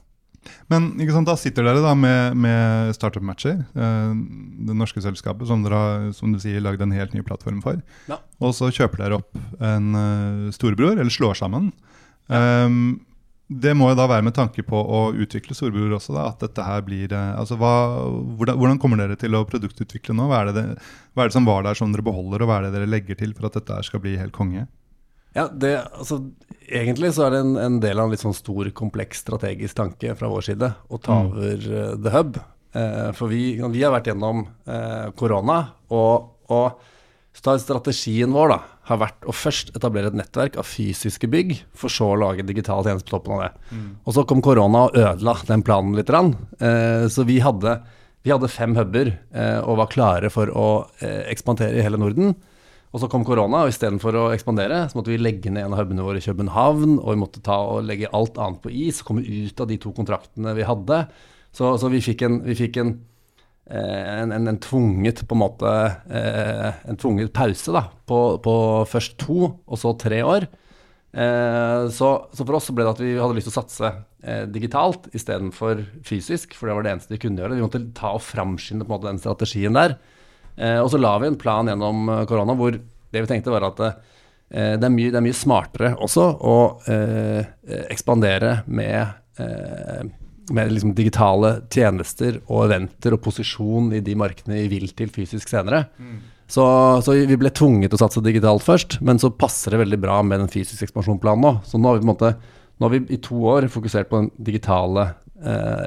Men 0.71 0.91
sant, 1.11 1.27
da 1.29 1.35
sitter 1.39 1.65
dere 1.67 1.83
da 1.83 1.93
med, 1.97 2.37
med 2.41 2.93
startup-matcher, 2.97 3.63
eh, 3.75 4.13
det 4.69 4.77
norske 4.77 5.03
selskapet 5.03 5.49
som 5.49 5.65
dere 5.65 5.81
har 5.81 6.05
som 6.17 6.33
du 6.33 6.39
sier, 6.41 6.63
lagd 6.63 6.83
en 6.85 6.95
helt 6.95 7.15
ny 7.15 7.23
plattform 7.25 7.61
for. 7.65 7.81
Ja. 8.11 8.19
Og 8.43 8.55
så 8.57 8.71
kjøper 8.73 9.03
dere 9.03 9.19
opp 9.21 9.35
en 9.63 9.91
eh, 9.99 10.53
storebror, 10.55 10.97
eller 10.97 11.13
slår 11.13 11.37
sammen. 11.41 11.71
Um, 12.25 13.05
det 13.45 13.75
må 13.77 13.91
jo 13.91 13.97
da 13.99 14.07
være 14.09 14.25
med 14.25 14.33
tanke 14.33 14.63
på 14.65 14.73
å 14.73 15.01
utvikle 15.21 15.53
storebror 15.53 15.99
også, 15.99 16.15
da, 16.15 16.29
at 16.31 16.41
dette 16.41 16.63
her 16.65 16.81
blir 16.85 17.11
eh, 17.13 17.35
altså 17.37 17.59
hva, 17.61 17.73
hvordan, 18.39 18.57
hvordan 18.57 18.79
kommer 18.81 19.01
dere 19.01 19.17
til 19.21 19.37
å 19.37 19.43
produktutvikle 19.45 20.15
nå? 20.17 20.25
Hva 20.31 20.41
er, 20.41 20.49
det, 20.49 20.63
det, 20.63 20.87
hva 21.13 21.25
er 21.25 21.29
det 21.29 21.37
som 21.37 21.45
var 21.45 21.67
der 21.67 21.77
som 21.77 21.93
dere 21.93 22.05
beholder, 22.05 22.41
og 22.41 22.49
hva 22.49 22.57
er 22.57 22.67
det 22.67 22.73
dere 22.79 22.89
legger 22.89 23.19
til 23.19 23.35
for 23.37 23.49
at 23.49 23.59
dette 23.59 23.77
her 23.77 23.85
skal 23.85 24.01
bli 24.01 24.15
helt 24.17 24.33
konge? 24.35 24.65
Ja, 25.35 25.47
det, 25.51 25.77
altså, 25.93 26.21
Egentlig 26.65 27.11
så 27.13 27.27
er 27.27 27.35
det 27.35 27.39
en, 27.43 27.53
en 27.61 27.75
del 27.83 27.99
av 27.99 28.07
en 28.07 28.15
litt 28.15 28.23
sånn 28.23 28.33
stor, 28.33 28.65
kompleks 28.73 29.19
strategisk 29.21 29.77
tanke 29.77 30.15
fra 30.17 30.29
vår 30.31 30.47
side 30.47 30.71
å 30.89 30.97
ta 30.97 31.19
over 31.27 31.67
uh, 31.69 31.91
The 32.01 32.13
Hub. 32.15 32.39
Uh, 32.73 33.11
for 33.13 33.29
vi, 33.29 33.43
vi 33.61 33.83
har 33.85 33.93
vært 33.93 34.09
gjennom 34.09 34.47
korona, 34.65 35.11
korona, 35.19 35.59
og, 35.93 36.31
og 36.49 36.95
så 37.35 37.57
strategien 37.59 38.31
vår 38.33 38.53
da, 38.53 38.57
har 38.87 38.99
vært 39.01 39.25
å 39.27 39.33
først 39.35 39.73
etablere 39.75 40.11
et 40.11 40.17
nettverk 40.17 40.55
av 40.61 40.67
fysiske 40.69 41.27
bygg, 41.31 41.55
for 41.75 41.91
så 41.91 42.13
å 42.13 42.19
lage 42.21 42.45
digital 42.47 42.85
tjeneste 42.85 43.09
på 43.09 43.17
toppen 43.17 43.35
av 43.35 43.41
det. 43.43 43.79
Og 44.05 44.15
så 44.15 44.23
kom 44.29 44.43
korona 44.45 44.85
og 44.87 44.97
ødela 44.99 45.35
den 45.49 45.65
planen 45.65 45.97
litt. 45.97 46.11
Eh, 46.13 47.07
så 47.11 47.25
vi 47.27 47.41
hadde, 47.43 47.79
vi 48.23 48.31
hadde 48.31 48.51
fem 48.51 48.75
huber 48.77 49.11
eh, 49.11 49.59
og 49.65 49.81
var 49.81 49.91
klare 49.91 50.31
for 50.33 50.51
å 50.53 50.67
eh, 51.01 51.25
ekspandere 51.33 51.75
i 51.75 51.85
hele 51.85 51.99
Norden. 51.99 52.35
Og 52.95 53.01
så 53.01 53.09
kom 53.11 53.25
korona, 53.27 53.65
og 53.65 53.73
istedenfor 53.73 54.15
å 54.15 54.27
ekspandere, 54.31 54.85
så 54.87 54.95
måtte 54.95 55.11
vi 55.11 55.19
legge 55.19 55.51
ned 55.51 55.65
en 55.67 55.75
av 55.75 55.81
hubene 55.83 56.05
våre 56.05 56.21
i 56.21 56.23
København, 56.23 56.95
og 57.01 57.09
vi 57.11 57.19
måtte 57.19 57.43
ta 57.43 57.57
og 57.73 57.83
legge 57.83 58.11
alt 58.15 58.39
annet 58.39 58.61
på 58.63 58.71
is, 58.71 59.01
komme 59.03 59.25
ut 59.25 59.59
av 59.59 59.67
de 59.67 59.79
to 59.83 59.91
kontraktene 59.97 60.55
vi 60.55 60.63
hadde. 60.67 61.01
Så, 61.55 61.73
så 61.81 61.91
vi 61.91 61.99
fikk 62.03 62.23
en, 62.27 62.39
vi 62.47 62.55
fikk 62.55 62.79
en 62.79 62.95
Eh, 63.65 64.19
en, 64.21 64.29
en, 64.31 64.57
tvunget 64.61 65.23
på 65.25 65.33
en 65.33 65.39
måte 65.41 65.69
eh, 66.05 66.83
En 66.85 66.99
tvunget 67.01 67.31
pause 67.33 67.71
da, 67.73 67.87
på, 68.05 68.19
på, 68.37 68.53
først 68.85 69.15
to 69.23 69.39
og 69.57 69.79
så 69.81 69.95
tre 69.97 70.19
år. 70.21 70.45
Eh, 71.15 71.87
så, 71.89 72.09
så, 72.29 72.43
for 72.43 72.59
oss 72.59 72.69
så 72.69 72.75
ble 72.77 72.85
det 72.85 72.93
at 72.93 73.01
vi 73.01 73.15
hadde 73.17 73.37
lyst 73.39 73.49
til 73.49 73.55
å 73.55 73.57
satse 73.57 73.89
eh, 74.21 74.43
digitalt 74.53 75.09
istedenfor 75.17 75.81
fysisk, 76.05 76.53
for 76.53 76.69
det 76.69 76.77
var 76.77 76.85
det 76.85 76.93
eneste 76.93 77.15
vi 77.15 77.21
kunne 77.23 77.41
gjøre. 77.41 77.57
Vi 77.57 77.65
måtte 77.65 77.81
ta 77.97 78.13
og 78.13 78.21
framskynde 78.21 78.85
den 79.07 79.23
strategien 79.23 79.79
der. 79.79 79.97
Eh, 80.55 80.79
og 80.81 80.89
så 80.91 80.99
la 81.01 81.15
vi 81.21 81.29
en 81.31 81.39
plan 81.39 81.67
gjennom 81.67 82.11
eh, 82.11 82.25
korona 82.29 82.55
hvor 82.57 82.75
det 82.75 83.23
vi 83.23 83.31
tenkte 83.31 83.53
var 83.53 83.69
at 83.69 83.81
det 84.45 84.85
er, 84.85 84.91
mye, 84.93 85.09
det, 85.09 85.17
er 85.17 85.23
mye, 85.25 85.35
smartere 85.35 85.95
også 86.05 86.23
å 86.45 86.57
ekspandere 87.89 88.59
med 88.69 89.01
med 90.53 90.71
liksom 90.71 90.93
digitale 90.93 91.51
tjenester 91.73 92.37
og 92.45 92.67
eventer 92.67 93.15
og 93.15 93.23
posisjon 93.25 93.89
i 93.97 94.01
de 94.05 94.15
markedene 94.19 94.59
vi 94.59 94.67
vil 94.75 94.91
til 94.97 95.09
fysisk 95.13 95.49
senere. 95.49 95.85
Mm. 95.97 96.19
Så, 96.45 96.65
så, 97.01 97.15
vi 97.25 97.39
ble 97.41 97.49
tvunget 97.49 97.89
til 97.89 97.97
å 97.97 98.03
satse 98.03 98.21
digitalt 98.21 98.61
først, 98.65 98.99
men 99.05 99.17
så 99.21 99.31
passer 99.33 99.73
det 99.73 99.81
veldig 99.81 99.99
bra 100.03 100.19
med 100.25 100.43
den 100.43 100.51
fysiske 100.51 100.85
ekspansjonsplanen 100.89 101.41
nå. 101.41 101.53
Så 101.65 101.81
nå 101.81 101.89
har 101.89 102.01
vi 102.01 102.09
måte 102.11 102.35
nå 102.75 102.89
har 102.89 102.91
vi 102.91 103.15
i 103.15 103.21
to 103.23 103.39
år 103.47 103.69
fokusert 103.71 104.09
på 104.11 104.19
den 104.19 104.29
digitale 104.49 105.07
eh, 105.07 105.13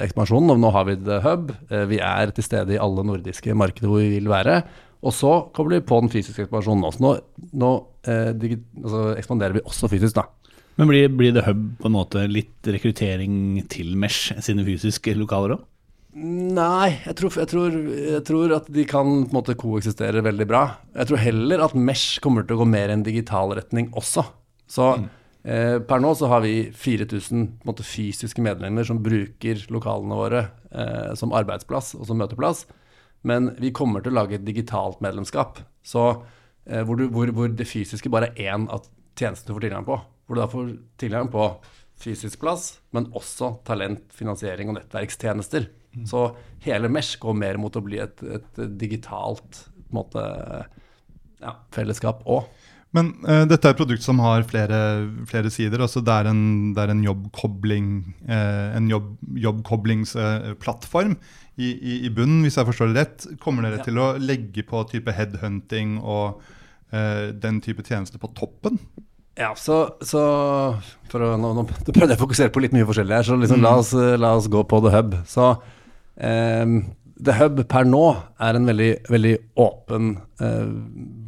ekspansjonen, 0.05 0.53
og 0.53 0.61
nå 0.61 0.69
har 0.75 0.85
vi 0.89 0.97
The 1.01 1.21
Hub. 1.25 1.53
Eh, 1.71 1.85
vi 1.89 2.01
er 2.03 2.33
til 2.35 2.45
stede 2.45 2.75
i 2.75 2.81
alle 2.81 3.05
nordiske 3.07 3.55
markeder 3.57 3.89
hvor 3.89 4.03
vi 4.03 4.11
vil 4.17 4.29
være. 4.29 4.61
Og 4.99 5.15
så 5.15 5.33
kommer 5.55 5.77
vi 5.77 5.85
på 5.87 6.01
den 6.03 6.11
fysiske 6.11 6.45
ekspansjonen 6.45 6.85
også. 6.89 7.01
Nå, 7.05 7.13
nå 7.61 7.71
eh, 8.09 8.33
altså 8.83 9.05
ekspanderer 9.15 9.57
vi 9.57 9.65
også 9.65 9.89
fysisk, 9.91 10.19
da. 10.19 10.27
Men 10.79 10.91
blir, 10.91 11.09
blir, 11.11 11.33
The 11.35 11.43
hub 11.47 11.65
på 11.81 11.89
en 11.89 11.97
måte 11.97 12.23
litt 12.31 12.67
rekruttering 12.67 13.65
til 13.71 13.97
Mesh 13.99 14.35
sine 14.45 14.63
fysiske 14.67 15.15
lokaler 15.17 15.57
òg? 15.57 15.65
Nei, 16.19 16.95
jeg 17.05 17.15
tror, 17.19 17.35
jeg, 17.37 17.49
tror, 17.51 17.75
jeg 17.93 18.21
tror, 18.25 18.53
at 18.55 18.69
de 18.73 18.85
kan 18.89 19.09
på 19.27 19.29
en 19.29 19.35
måte 19.35 19.55
koeksistere 19.59 20.23
veldig 20.25 20.47
bra. 20.49 20.63
Jeg 20.95 21.09
tror 21.09 21.21
heller 21.21 21.63
at 21.67 21.75
Mesh 21.77 22.21
kommer 22.23 22.47
til 22.47 22.57
å 22.57 22.63
gå 22.63 22.67
mer 22.69 22.89
i 22.89 22.95
en 22.95 23.05
digital 23.05 23.53
retning 23.59 23.91
også. 23.97 24.23
Så 24.69 24.87
mm. 24.97 25.05
Eh, 25.43 25.77
per 25.85 26.03
nå 26.03 26.13
så 26.17 26.29
har 26.31 26.43
vi 26.45 26.69
4000 26.75 27.47
måte, 27.67 27.85
fysiske 27.87 28.43
medlemmer 28.43 28.87
som 28.87 29.01
bruker 29.03 29.65
lokalene 29.73 30.19
våre 30.19 30.43
eh, 30.71 31.15
som 31.19 31.35
arbeidsplass 31.35 31.95
og 31.99 32.07
som 32.09 32.19
møteplass. 32.21 32.65
Men 33.27 33.53
vi 33.59 33.73
kommer 33.75 34.03
til 34.03 34.13
å 34.13 34.21
lage 34.21 34.37
et 34.37 34.47
digitalt 34.47 35.01
medlemskap. 35.03 35.59
Så 35.83 36.05
eh, 36.65 36.85
hvor, 36.87 36.99
du, 36.99 37.09
hvor, 37.13 37.31
hvor, 37.35 37.51
det 37.51 37.67
fysiske 37.67 38.11
bare 38.11 38.31
er 38.35 38.55
én 38.55 38.69
av 38.71 38.87
tjenestene 39.19 39.51
du 39.51 39.57
får 39.57 39.67
tilgang 39.67 39.87
på 39.89 39.99
hvor 40.29 40.37
du 40.37 40.43
da 40.43 40.45
får 40.45 40.67
tilgang 41.01 41.29
på 41.33 41.45
fysisk 41.99 42.37
plass, 42.43 42.75
men 42.93 43.07
også 43.17 43.55
talent, 43.65 44.11
finansiering 44.13 44.69
og 44.69 44.75
nettverkstjenester. 44.77 45.65
Mm. 45.97 46.03
Så 46.05 46.21
hele 46.61 46.91
Mesh 46.93 47.17
går 47.19 47.33
mer 47.33 47.57
mot 47.57 47.73
å 47.73 47.81
bli 47.81 47.97
et, 48.03 48.21
et 48.21 48.59
digitalt 48.77 49.63
måte, 49.89 50.21
ja, 51.41 51.55
fellesskap 51.73 52.21
òg. 52.29 52.45
Men 52.95 53.11
uh, 53.27 53.43
dette 53.45 53.67
er 53.67 53.75
et 53.75 53.79
produkt 53.79 54.05
som 54.05 54.21
har 54.23 54.45
flere, 54.49 54.79
flere 55.29 55.51
sider. 55.53 55.81
altså 55.85 56.01
Det 56.05 56.13
er 56.13 56.29
en, 56.31 56.43
det 56.73 56.81
er 56.83 56.93
en 56.93 57.03
jobbkobling, 57.05 57.89
uh, 58.29 58.77
en 58.77 58.87
jobb, 58.89 59.11
jobbkoblingsplattform 59.45 61.13
uh, 61.13 61.35
i, 61.59 61.69
i, 61.69 61.99
i, 62.07 62.09
bunnen, 62.09 62.41
hvis 62.45 62.57
jeg 62.57 62.69
forstår 62.69 62.89
det 62.89 63.03
rett. 63.03 63.27
Kommer 63.43 63.67
dere 63.67 63.81
ja. 63.81 63.85
til 63.85 64.01
å 64.01 64.13
legge 64.17 64.65
på 64.65 64.81
type 64.89 65.13
headhunting 65.13 65.99
og 65.99 66.41
den 66.89 67.59
type 67.61 67.83
tjenester 67.85 68.17
på 68.17 68.31
toppen? 68.33 68.79
Ja, 69.37 69.51
så, 69.53 69.75
så 70.01 70.21
for 71.11 71.21
å, 71.21 71.27
nå, 71.37 71.51
nå, 71.53 71.63
prøvde 71.69 72.07
jeg 72.09 72.17
å 72.17 72.23
fokusere 72.23 72.49
på 72.49 72.63
litt 72.63 72.73
mye 72.73 72.87
forskjellig 72.89 73.13
her, 73.13 73.27
så 73.27 73.37
liksom, 73.37 73.61
mm. 73.61 73.67
la, 73.67 73.73
oss, 73.77 73.91
la, 73.93 74.31
oss, 74.39 74.47
gå 74.49 74.63
på 74.65 74.79
The 74.81 74.93
Hub. 74.95 75.13
Så 75.29 75.51
um, 75.53 76.73
The 77.19 77.35
Hub 77.35 77.59
per 77.67 77.87
nå 77.87 78.03
er 78.39 78.55
en 78.55 78.67
veldig, 78.69 78.89
veldig 79.11 79.35
åpen, 79.59 80.13
eh, 80.39 80.69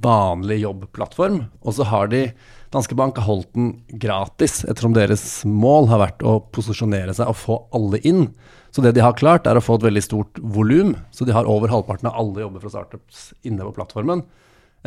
vanlig 0.04 0.62
jobbplattform. 0.62 1.42
Og 1.66 1.76
så 1.76 1.88
har 1.90 2.08
de 2.08 2.30
Danske 2.72 2.96
Bank 2.96 3.18
har 3.20 3.28
holdt 3.28 3.50
den 3.54 3.74
gratis, 4.00 4.62
ettersom 4.64 4.94
deres 4.96 5.44
mål 5.44 5.90
har 5.92 6.00
vært 6.00 6.24
å 6.24 6.38
posisjonere 6.56 7.12
seg 7.18 7.28
og 7.28 7.36
få 7.36 7.58
alle 7.76 8.00
inn. 8.08 8.30
Så 8.72 8.80
det 8.80 8.94
de 8.96 9.04
har 9.04 9.18
klart, 9.20 9.48
er 9.48 9.60
å 9.60 9.64
få 9.64 9.76
et 9.76 9.90
veldig 9.90 10.04
stort 10.06 10.40
volum. 10.40 10.96
Så 11.12 11.28
de 11.28 11.36
har 11.36 11.50
over 11.52 11.68
halvparten 11.68 12.08
av 12.08 12.16
alle 12.16 12.46
jobber 12.46 12.64
fra 12.64 12.72
startups 12.72 13.34
inne 13.44 13.68
på 13.68 13.76
plattformen. 13.76 14.24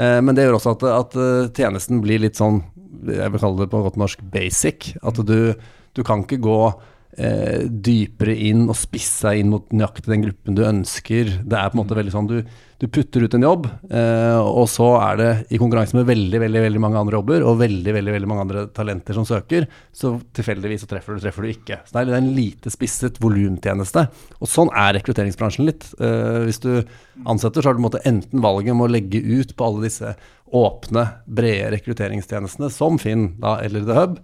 Eh, 0.00 0.20
men 0.25 0.32
det 0.34 0.46
gjør 0.46 0.56
også 0.56 0.73
at, 0.78 0.87
at, 0.88 1.18
eh, 1.20 1.52
tjenesten 1.52 2.00
blir 2.00 2.25
litt 2.25 2.40
sånn, 2.40 2.62
jeg 3.04 3.34
vil 3.34 3.42
kalle 3.42 3.61
det 3.61 3.70
på 3.75 3.84
godt 3.84 4.00
norsk, 4.00 4.25
basic. 4.32 4.94
At 5.04 5.20
du, 5.20 5.52
du 5.92 6.02
kan 6.02 6.25
ikke 6.25 6.40
gå 6.40 6.58
eh, 7.16 7.64
dypere 7.68 8.35
inn 8.49 8.66
og 8.68 8.78
spisse 8.78 9.30
deg 9.30 9.42
inn 9.42 9.50
mot 9.52 9.75
nøyaktig 9.75 10.11
den 10.11 10.26
gruppen 10.26 10.59
du 10.59 10.64
ønsker. 10.66 11.33
Det 11.42 11.59
er 11.59 11.71
på 11.71 11.78
en 11.78 11.83
måte 11.83 11.99
veldig 11.99 12.14
sånn 12.14 12.30
du, 12.30 12.38
du 12.83 12.87
putter 12.92 13.25
ut 13.25 13.35
en 13.37 13.47
jobb, 13.47 13.68
eh, 13.88 14.38
og 14.42 14.66
så 14.68 14.88
er 14.99 15.21
det 15.21 15.28
i 15.54 15.61
konkurranse 15.62 15.97
med 15.97 16.09
veldig 16.09 16.40
veldig, 16.42 16.62
veldig 16.66 16.83
mange 16.83 17.00
andre 17.00 17.18
jobber 17.18 17.47
og 17.47 17.61
veldig 17.62 17.94
veldig, 17.97 18.14
veldig 18.16 18.30
mange 18.30 18.47
andre 18.47 18.66
talenter 18.76 19.16
som 19.16 19.26
søker, 19.28 19.68
så 19.94 20.14
tilfeldigvis 20.37 20.85
så 20.85 20.90
treffer 20.90 21.16
du, 21.16 21.23
treffer 21.23 21.47
du 21.47 21.52
ikke. 21.52 21.80
Så 21.87 21.97
det 21.97 22.04
er 22.04 22.18
en 22.18 22.33
lite 22.37 22.73
spisset 22.75 23.21
volumtjeneste. 23.23 24.06
Og 24.40 24.50
sånn 24.50 24.73
er 24.75 24.97
rekrutteringsbransjen 24.99 25.71
litt. 25.71 25.88
Eh, 26.02 26.42
hvis 26.49 26.62
du 26.64 26.71
ansetter, 27.25 27.62
så 27.62 27.71
har 27.71 27.78
du 27.78 27.85
måte, 27.87 28.02
enten 28.09 28.42
valget 28.44 28.75
om 28.75 28.85
å 28.85 28.90
legge 28.90 29.23
ut 29.23 29.54
på 29.54 29.68
alle 29.71 29.87
disse 29.87 30.14
åpne, 30.54 31.06
brede 31.26 31.73
rekrutteringstjenestene 31.78 32.71
som 32.71 32.99
Finn 33.00 33.33
da, 33.42 33.56
eller 33.64 33.87
The 33.87 33.97
Hub, 33.99 34.18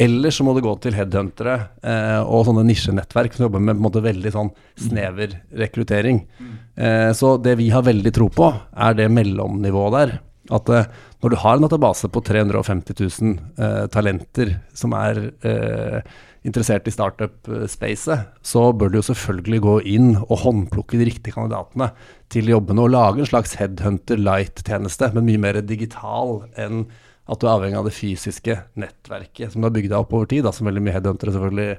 eller 0.00 0.32
så 0.32 0.44
må 0.46 0.54
du 0.56 0.62
gå 0.64 0.72
til 0.82 0.96
headhuntere 0.96 1.54
eh, 1.84 2.20
og 2.22 2.46
sånne 2.48 2.64
nisjenettverk 2.68 3.36
som 3.36 3.46
jobber 3.46 3.62
med 3.64 3.80
måte 3.82 4.02
veldig 4.04 4.32
sånn 4.32 4.50
snever 4.80 5.36
rekruttering. 5.58 6.22
Mm. 6.38 6.52
Eh, 6.76 7.10
så 7.16 7.34
det 7.42 7.58
vi 7.60 7.68
har 7.74 7.84
veldig 7.86 8.12
tro 8.16 8.28
på, 8.32 8.48
er 8.72 8.96
det 8.98 9.10
mellomnivået 9.12 9.96
der. 9.98 10.14
At 10.52 10.68
eh, 10.72 10.90
når 11.22 11.32
du 11.32 11.38
har 11.38 11.56
en 11.56 11.66
database 11.66 12.10
på 12.10 12.22
350 12.26 12.98
000 12.98 13.36
eh, 13.62 13.84
talenter 13.92 14.56
som 14.74 14.96
er 14.98 15.20
eh, 15.46 16.00
interessert 16.42 16.88
i 16.90 16.94
startup-spacet, 16.94 18.32
så 18.42 18.64
bør 18.74 18.90
du 18.90 18.98
jo 18.98 19.06
selvfølgelig 19.12 19.62
gå 19.62 19.76
inn 19.94 20.10
og 20.24 20.40
håndplukke 20.42 20.98
de 20.98 21.06
riktige 21.12 21.36
kandidatene 21.36 21.92
til 22.32 22.50
jobbene 22.50 22.82
og 22.82 22.94
lage 22.96 23.22
en 23.22 23.30
slags 23.30 23.54
headhunter 23.60 24.18
light-tjeneste, 24.18 25.12
men 25.14 25.28
mye 25.28 25.42
mer 25.44 25.60
digital 25.62 26.40
enn 26.58 26.86
at 27.32 27.40
du 27.40 27.48
er 27.48 27.54
avhengig 27.54 27.80
av 27.80 27.88
det 27.88 27.96
fysiske 27.96 28.58
nettverket 28.78 29.52
som 29.52 29.62
du 29.62 29.68
har 29.68 29.74
bygd 29.74 29.90
deg 29.92 29.98
opp 29.98 30.14
over 30.16 30.28
tid, 30.30 30.44
da, 30.46 30.52
som 30.54 30.68
veldig 30.68 30.84
mye 30.84 30.96
headhuntere 30.96 31.34
selvfølgelig 31.34 31.76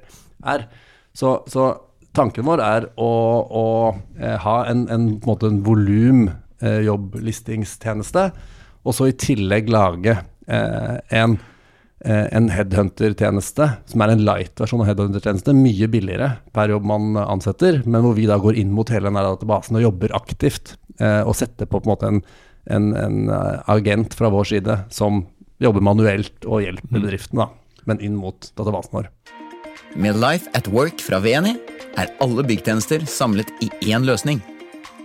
er. 0.54 0.68
Så, 1.14 1.36
så, 1.52 1.70
tanken 2.18 2.46
vår 2.48 2.62
er 2.62 2.90
å, 3.02 3.12
å 3.46 3.66
eh, 4.20 4.38
ha 4.42 4.58
en, 4.70 4.86
en, 4.94 5.08
en, 5.22 5.48
en 5.50 5.64
volum 5.66 6.28
eh, 6.28 6.84
jobblistingstjeneste, 6.88 8.28
og 8.84 8.96
så 8.96 9.10
i 9.10 9.18
tillegg 9.18 9.72
lage 9.72 10.18
eh, 10.48 10.96
en, 11.22 11.38
eh, 12.06 12.28
en 12.36 12.50
headhunter-tjeneste, 12.54 13.70
som 13.90 14.04
er 14.04 14.14
en 14.14 14.24
light-versjon 14.28 14.84
av 14.84 14.92
headhunter-tjeneste, 14.92 15.56
mye 15.58 15.90
billigere 15.92 16.32
per 16.56 16.74
jobb 16.74 16.88
man 16.92 17.18
ansetter, 17.24 17.82
men 17.86 18.06
hvor 18.06 18.18
vi 18.18 18.28
da 18.30 18.40
går 18.42 18.60
inn 18.62 18.74
mot 18.76 18.92
hele 18.94 19.10
den 19.10 19.22
databasen 19.22 19.80
og 19.80 19.88
jobber 19.88 20.16
aktivt, 20.18 20.76
eh, 21.00 21.22
og 21.22 21.38
setter 21.40 21.70
på, 21.70 21.80
på 21.80 21.88
en 21.88 21.94
måte 21.94 22.12
en, 22.12 22.24
en, 22.72 22.92
en, 22.98 23.22
eh, 23.30 23.64
agent 23.74 24.16
fra 24.18 24.32
vår 24.34 24.52
side 24.54 24.78
som 24.94 25.24
jobber 25.64 25.84
manuelt 25.86 26.48
og 26.48 26.64
hjelper 26.66 26.90
mm. 26.92 27.02
bedriften, 27.02 27.44
da, 27.44 27.50
men 27.90 28.02
inn 28.04 28.16
mot 28.20 28.50
databasen 28.58 28.98
vår. 29.00 29.12
Med 30.00 30.18
Life 30.18 30.50
at 30.58 30.68
Work 30.74 31.04
fra 31.04 31.20
VNI 31.22 31.54
er 32.02 32.12
alle 32.24 32.46
byggtjenester 32.48 33.06
samlet 33.10 33.52
i 33.62 33.70
én 33.92 34.06
løsning. 34.08 34.42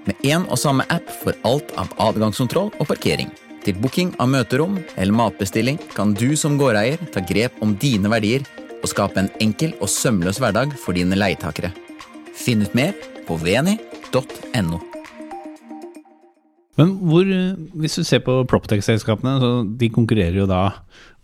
Med 0.09 0.17
én 0.25 0.47
og 0.49 0.57
samme 0.61 0.87
app 0.93 1.11
for 1.23 1.37
alt 1.49 1.75
av 1.81 1.93
adgangskontroll 2.01 2.73
og 2.79 2.89
parkering. 2.89 3.31
Til 3.67 3.77
booking 3.83 4.15
av 4.23 4.31
møterom 4.33 4.79
eller 4.97 5.13
matbestilling 5.13 5.81
kan 5.93 6.15
du 6.17 6.33
som 6.41 6.57
gårdeier 6.61 7.03
ta 7.13 7.21
grep 7.21 7.59
om 7.65 7.75
dine 7.77 8.09
verdier 8.09 8.47
og 8.79 8.89
skape 8.89 9.21
en 9.21 9.33
enkel 9.45 9.75
og 9.83 9.91
sømløs 9.93 10.41
hverdag 10.41 10.73
for 10.81 10.97
dine 10.97 11.19
leietakere. 11.19 11.75
Finn 12.39 12.63
ut 12.65 12.77
mer 12.79 12.95
på 13.29 13.37
veni.no. 13.43 14.81
Men 16.79 16.95
hvor, 17.11 17.27
hvis 17.83 17.99
du 17.99 18.05
ser 18.07 18.23
på 18.23 18.41
Proptech-selskapene, 18.49 19.37
så 19.43 19.53
de 19.81 19.91
konkurrerer 19.91 20.39
jo 20.39 20.49
da 20.51 20.69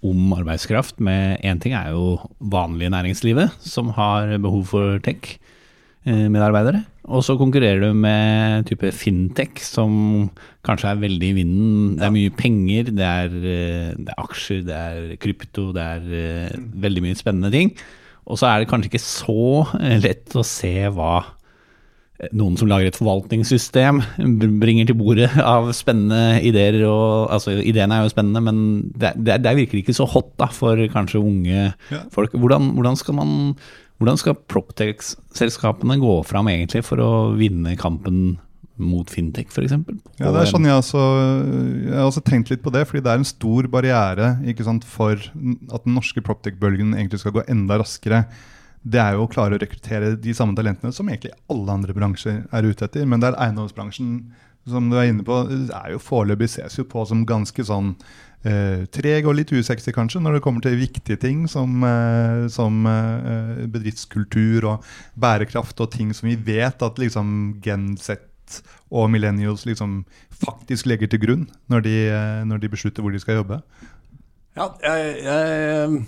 om 0.04 0.34
arbeidskraft 0.36 0.98
med 1.00 1.40
Én 1.46 1.60
ting 1.62 1.72
er 1.78 1.94
jo 1.94 2.18
vanlige 2.40 2.92
næringslivet, 2.92 3.54
som 3.64 3.92
har 3.96 4.34
behov 4.42 4.66
for 4.74 4.98
tech. 5.04 5.38
eh, 6.06 6.28
medarbeidere. 6.28 6.84
Og 7.04 7.24
så 7.24 7.36
konkurrerer 7.36 7.80
du 7.80 7.94
med 7.96 8.66
type 8.68 8.90
fintech, 8.92 9.60
som 9.64 10.30
kanskje 10.64 10.90
er 10.90 11.00
veldig 11.00 11.30
i 11.30 11.36
vinden. 11.38 11.96
Det 11.96 12.04
er 12.04 12.12
mye 12.12 12.30
penger, 12.36 12.84
det 12.84 13.04
er, 13.04 13.26
eh, 13.26 13.94
det 13.96 14.12
er 14.12 14.20
aksjer, 14.20 14.64
det 14.64 14.74
er 14.74 15.16
krypto, 15.16 15.72
det 15.72 15.82
er 15.82 16.02
eh, 16.20 16.58
veldig 16.84 17.02
mye 17.02 17.14
spennende 17.16 17.50
ting. 17.50 17.72
Og 18.26 18.38
så 18.38 18.48
er 18.48 18.60
det 18.60 18.68
kanskje 18.68 18.90
ikke 18.92 19.04
så 19.04 19.66
eh, 19.80 19.98
lett 20.00 20.36
å 20.36 20.44
se 20.44 20.74
hva 20.92 21.14
eh, 21.20 21.32
noen 22.32 22.54
som 22.56 22.68
lager 22.70 22.88
et 22.92 22.96
forvaltningssystem, 22.98 23.98
bringer 24.62 24.86
til 24.86 24.96
bordet 24.98 25.30
av 25.42 25.70
spennende 25.74 26.38
ideer. 26.46 26.78
Og, 26.86 27.30
altså, 27.34 27.56
ideene 27.58 27.98
er 27.98 28.06
jo 28.06 28.12
spennende, 28.14 28.42
men 28.46 28.60
det, 28.94 29.14
det, 29.26 29.40
det 29.44 29.56
virker 29.58 29.80
ikke 29.80 29.96
så 29.96 30.06
hot 30.08 30.30
da, 30.40 30.46
for 30.54 30.78
kanskje 30.94 31.22
unge 31.22 31.72
Ja. 31.90 32.04
folk. 32.14 32.32
Hvordan, 32.38 32.70
hvordan 32.78 32.96
skal 33.00 33.18
man 33.18 33.34
hvordan 34.02 34.18
skal 34.18 34.34
Proptex-selskapene 34.50 35.98
gå 36.02 36.14
fram 36.26 36.48
egentlig 36.50 36.82
for 36.86 37.00
å 37.02 37.10
vinne 37.38 37.76
kampen 37.78 38.36
mot 38.74 39.06
fintech, 39.10 39.52
f.eks.? 39.54 39.70
Ja, 40.18 40.32
det 40.34 40.40
er 40.40 40.48
sånn 40.50 40.66
jeg, 40.66 40.74
også, 40.80 41.02
jeg 41.86 41.94
har 41.94 42.08
også 42.08 42.24
tenkt 42.26 42.50
litt 42.50 42.62
på 42.64 42.72
det, 42.74 42.82
fordi 42.90 43.04
det 43.06 43.12
er 43.12 43.20
en 43.22 43.28
stor 43.28 43.68
barriere 43.70 44.32
ikke 44.50 44.66
sant, 44.66 44.82
for 44.88 45.14
at 45.14 45.86
den 45.86 45.94
norske 45.94 46.24
proptech-bølgen 46.26 46.96
egentlig 46.96 47.22
skal 47.22 47.36
gå 47.38 47.46
enda 47.54 47.78
raskere. 47.84 48.24
Det 48.84 49.00
er 49.00 49.16
jo 49.16 49.24
å 49.24 49.30
klare 49.32 49.56
å 49.56 49.60
rekruttere 49.60 50.12
de 50.20 50.34
samme 50.36 50.56
talentene 50.56 50.92
som 50.92 51.08
egentlig 51.08 51.32
alle 51.52 51.78
andre 51.78 51.94
bransjer 51.96 52.42
er 52.52 52.66
ute 52.68 52.84
etter. 52.84 53.06
Men 53.08 53.22
det 53.22 53.30
er 53.30 53.40
eiendomsbransjen 53.46 54.18
som 54.68 54.90
du 54.90 54.96
er 54.96 55.10
inne 55.10 55.24
på, 55.24 55.38
er 55.76 55.92
jo 55.92 56.00
foreløpig 56.00 56.48
ses 56.52 56.78
jo 56.78 56.86
på 56.88 57.04
som 57.08 57.24
ganske 57.28 57.64
sånn 57.68 57.92
eh, 58.48 58.84
treg 58.92 59.26
og 59.28 59.36
litt 59.38 59.52
usexy 59.52 59.92
kanskje, 59.92 60.22
når 60.24 60.38
det 60.38 60.44
kommer 60.44 60.64
til 60.64 60.78
viktige 60.80 61.20
ting 61.20 61.44
som, 61.50 61.84
eh, 61.84 62.44
som 62.52 62.84
eh, 62.88 63.64
bedriftskultur 63.72 64.68
og 64.72 64.94
bærekraft 65.20 65.80
og 65.84 65.92
ting 65.92 66.14
som 66.16 66.30
vi 66.30 66.38
vet 66.48 66.84
at 66.84 67.00
liksom 67.00 67.58
Genset 67.64 68.62
og 68.92 69.08
millennials 69.12 69.64
liksom 69.68 70.02
faktisk 70.34 70.88
legger 70.90 71.08
til 71.12 71.22
grunn 71.22 71.46
når 71.72 71.84
de, 71.84 71.96
eh, 72.12 72.42
når 72.48 72.64
de 72.64 72.72
beslutter 72.72 73.04
hvor 73.04 73.12
de 73.12 73.20
skal 73.20 73.40
jobbe. 73.42 73.60
Ja, 74.54 74.70
jeg, 74.84 75.16
jeg 75.24 76.04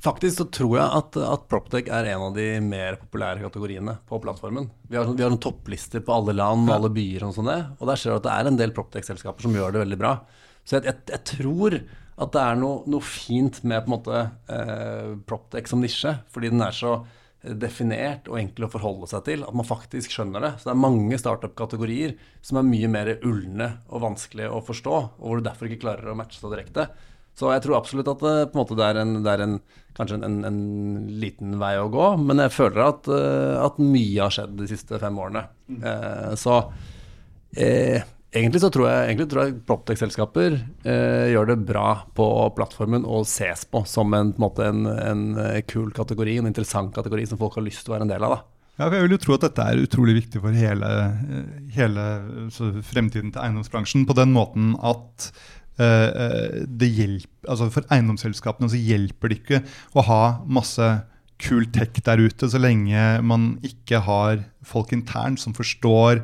Faktisk 0.00 0.38
så 0.40 0.46
tror 0.48 0.76
jeg 0.78 0.96
at, 0.96 1.16
at 1.20 1.42
PropTech 1.50 1.90
er 1.92 2.06
en 2.14 2.22
av 2.30 2.36
de 2.36 2.46
mer 2.64 2.96
populære 3.02 3.42
kategoriene 3.44 3.98
på 4.08 4.20
plattformen. 4.24 4.70
Vi 4.88 4.96
har, 4.96 5.10
vi 5.12 5.24
har 5.24 5.32
noen 5.32 5.42
topplister 5.44 6.00
på 6.04 6.14
alle 6.14 6.32
land 6.38 6.70
og 6.70 6.76
alle 6.78 6.92
byer, 6.94 7.26
og 7.26 7.34
sånn 7.36 7.50
det, 7.50 7.58
og 7.76 7.90
der 7.90 8.00
ser 8.00 8.14
du 8.14 8.20
at 8.20 8.28
det 8.28 8.36
er 8.36 8.48
en 8.48 8.60
del 8.60 8.72
PropTech-selskaper 8.76 9.44
som 9.44 9.58
gjør 9.58 9.76
det 9.76 9.82
veldig 9.84 9.98
bra. 10.00 10.14
Så 10.64 10.78
jeg, 10.78 10.86
jeg, 10.88 11.02
jeg 11.12 11.26
tror 11.34 11.76
at 12.20 12.34
det 12.34 12.42
er 12.42 12.58
noe, 12.60 12.82
noe 12.90 13.04
fint 13.04 13.60
med 13.64 13.84
på 13.84 13.90
en 13.90 13.96
måte 13.96 14.22
eh, 14.52 15.12
PropTech 15.28 15.68
som 15.68 15.84
nisje, 15.84 16.14
fordi 16.32 16.52
den 16.52 16.64
er 16.64 16.76
så 16.76 16.94
eh, 16.96 17.54
definert 17.60 18.28
og 18.32 18.40
enkel 18.40 18.66
å 18.66 18.72
forholde 18.72 19.08
seg 19.12 19.24
til 19.28 19.44
at 19.44 19.56
man 19.56 19.68
faktisk 19.68 20.16
skjønner 20.16 20.44
det. 20.44 20.54
Så 20.56 20.68
det 20.68 20.74
er 20.74 20.82
mange 20.86 21.20
startup-kategorier 21.20 22.16
som 22.44 22.60
er 22.60 22.68
mye 22.68 22.92
mer 22.92 23.14
ulne 23.20 23.70
og 23.88 24.04
vanskelig 24.04 24.48
å 24.48 24.64
forstå, 24.64 24.98
og 25.20 25.24
hvor 25.28 25.40
du 25.40 25.48
derfor 25.48 25.68
ikke 25.68 25.84
klarer 25.84 26.12
å 26.12 26.18
matche 26.18 26.40
det 26.44 26.56
direkte. 26.56 26.88
Så 27.40 27.48
jeg 27.54 27.64
tror 27.64 27.78
absolutt 27.78 28.10
at 28.12 28.20
det, 28.20 28.36
på 28.50 28.58
en 28.58 28.60
måte, 28.60 28.76
det 28.76 28.84
er, 28.84 29.00
en, 29.00 29.16
det 29.24 29.32
er 29.32 29.42
en, 29.46 29.56
kanskje 29.96 30.18
en, 30.20 30.26
en, 30.28 30.38
en 30.50 31.10
liten 31.22 31.56
vei 31.60 31.72
å 31.80 31.88
gå, 31.92 32.06
men 32.20 32.42
jeg 32.44 32.52
føler 32.52 32.84
at, 32.84 33.08
eh, 33.16 33.56
at 33.64 33.80
mye 33.80 34.20
har 34.20 34.34
skjedd 34.36 34.58
de 34.60 34.68
siste 34.68 35.00
fem 35.00 35.20
årene. 35.24 35.46
Eh, 35.80 36.34
så 36.40 36.58
eh, 37.56 38.04
egentlig 38.28 38.60
så 38.62 38.70
tror 38.74 38.90
jeg, 38.90 39.08
egentlig 39.08 39.28
tror 39.32 39.46
jeg 39.46 39.58
Proptech-selskaper 39.70 40.58
eh, 40.60 41.26
gjør 41.32 41.54
det 41.54 41.58
bra 41.72 41.88
på 42.16 42.28
plattformen 42.58 43.08
og 43.08 43.24
ses 43.30 43.64
på 43.64 43.86
som 43.88 44.12
en, 44.16 44.34
på 44.36 44.36
en, 44.36 44.44
måte 44.44 44.68
en, 44.68 44.86
en 44.92 45.26
eh, 45.46 45.60
kul 45.64 45.90
kategori, 45.96 46.38
en 46.42 46.52
interessant 46.52 46.92
kategori 46.94 47.30
som 47.32 47.40
folk 47.40 47.56
har 47.56 47.66
lyst 47.66 47.86
til 47.86 47.94
å 47.94 47.98
være 47.98 48.10
en 48.10 48.12
del 48.18 48.28
av. 48.28 48.36
da. 48.36 48.60
Ja, 48.80 48.86
jeg 48.94 49.04
vil 49.04 49.12
jo 49.12 49.20
tro 49.20 49.34
at 49.36 49.42
dette 49.44 49.64
er 49.64 49.80
utrolig 49.82 50.14
viktig 50.22 50.40
for 50.40 50.56
hele, 50.56 50.90
hele 51.74 52.04
fremtiden 52.88 53.28
til 53.34 53.42
eiendomsbransjen. 53.42 54.06
På 54.08 54.16
den 54.16 54.32
måten 54.32 54.70
at 54.80 55.26
eh, 55.28 55.50
det 55.80 56.88
hjelper, 56.92 57.48
altså 57.48 57.70
for 57.72 57.86
eiendomsselskapene 57.94 58.68
så 58.68 58.76
hjelper 58.76 59.32
det 59.32 59.38
ikke 59.40 59.60
å 59.96 60.04
ha 60.04 60.22
masse 60.44 60.88
kul 61.40 61.66
tech 61.72 61.96
der 62.04 62.20
ute, 62.20 62.48
så 62.50 62.60
lenge 62.60 63.00
man 63.24 63.54
ikke 63.66 64.02
har 64.04 64.44
folk 64.66 64.92
internt 64.96 65.40
som 65.42 65.56
forstår 65.56 66.22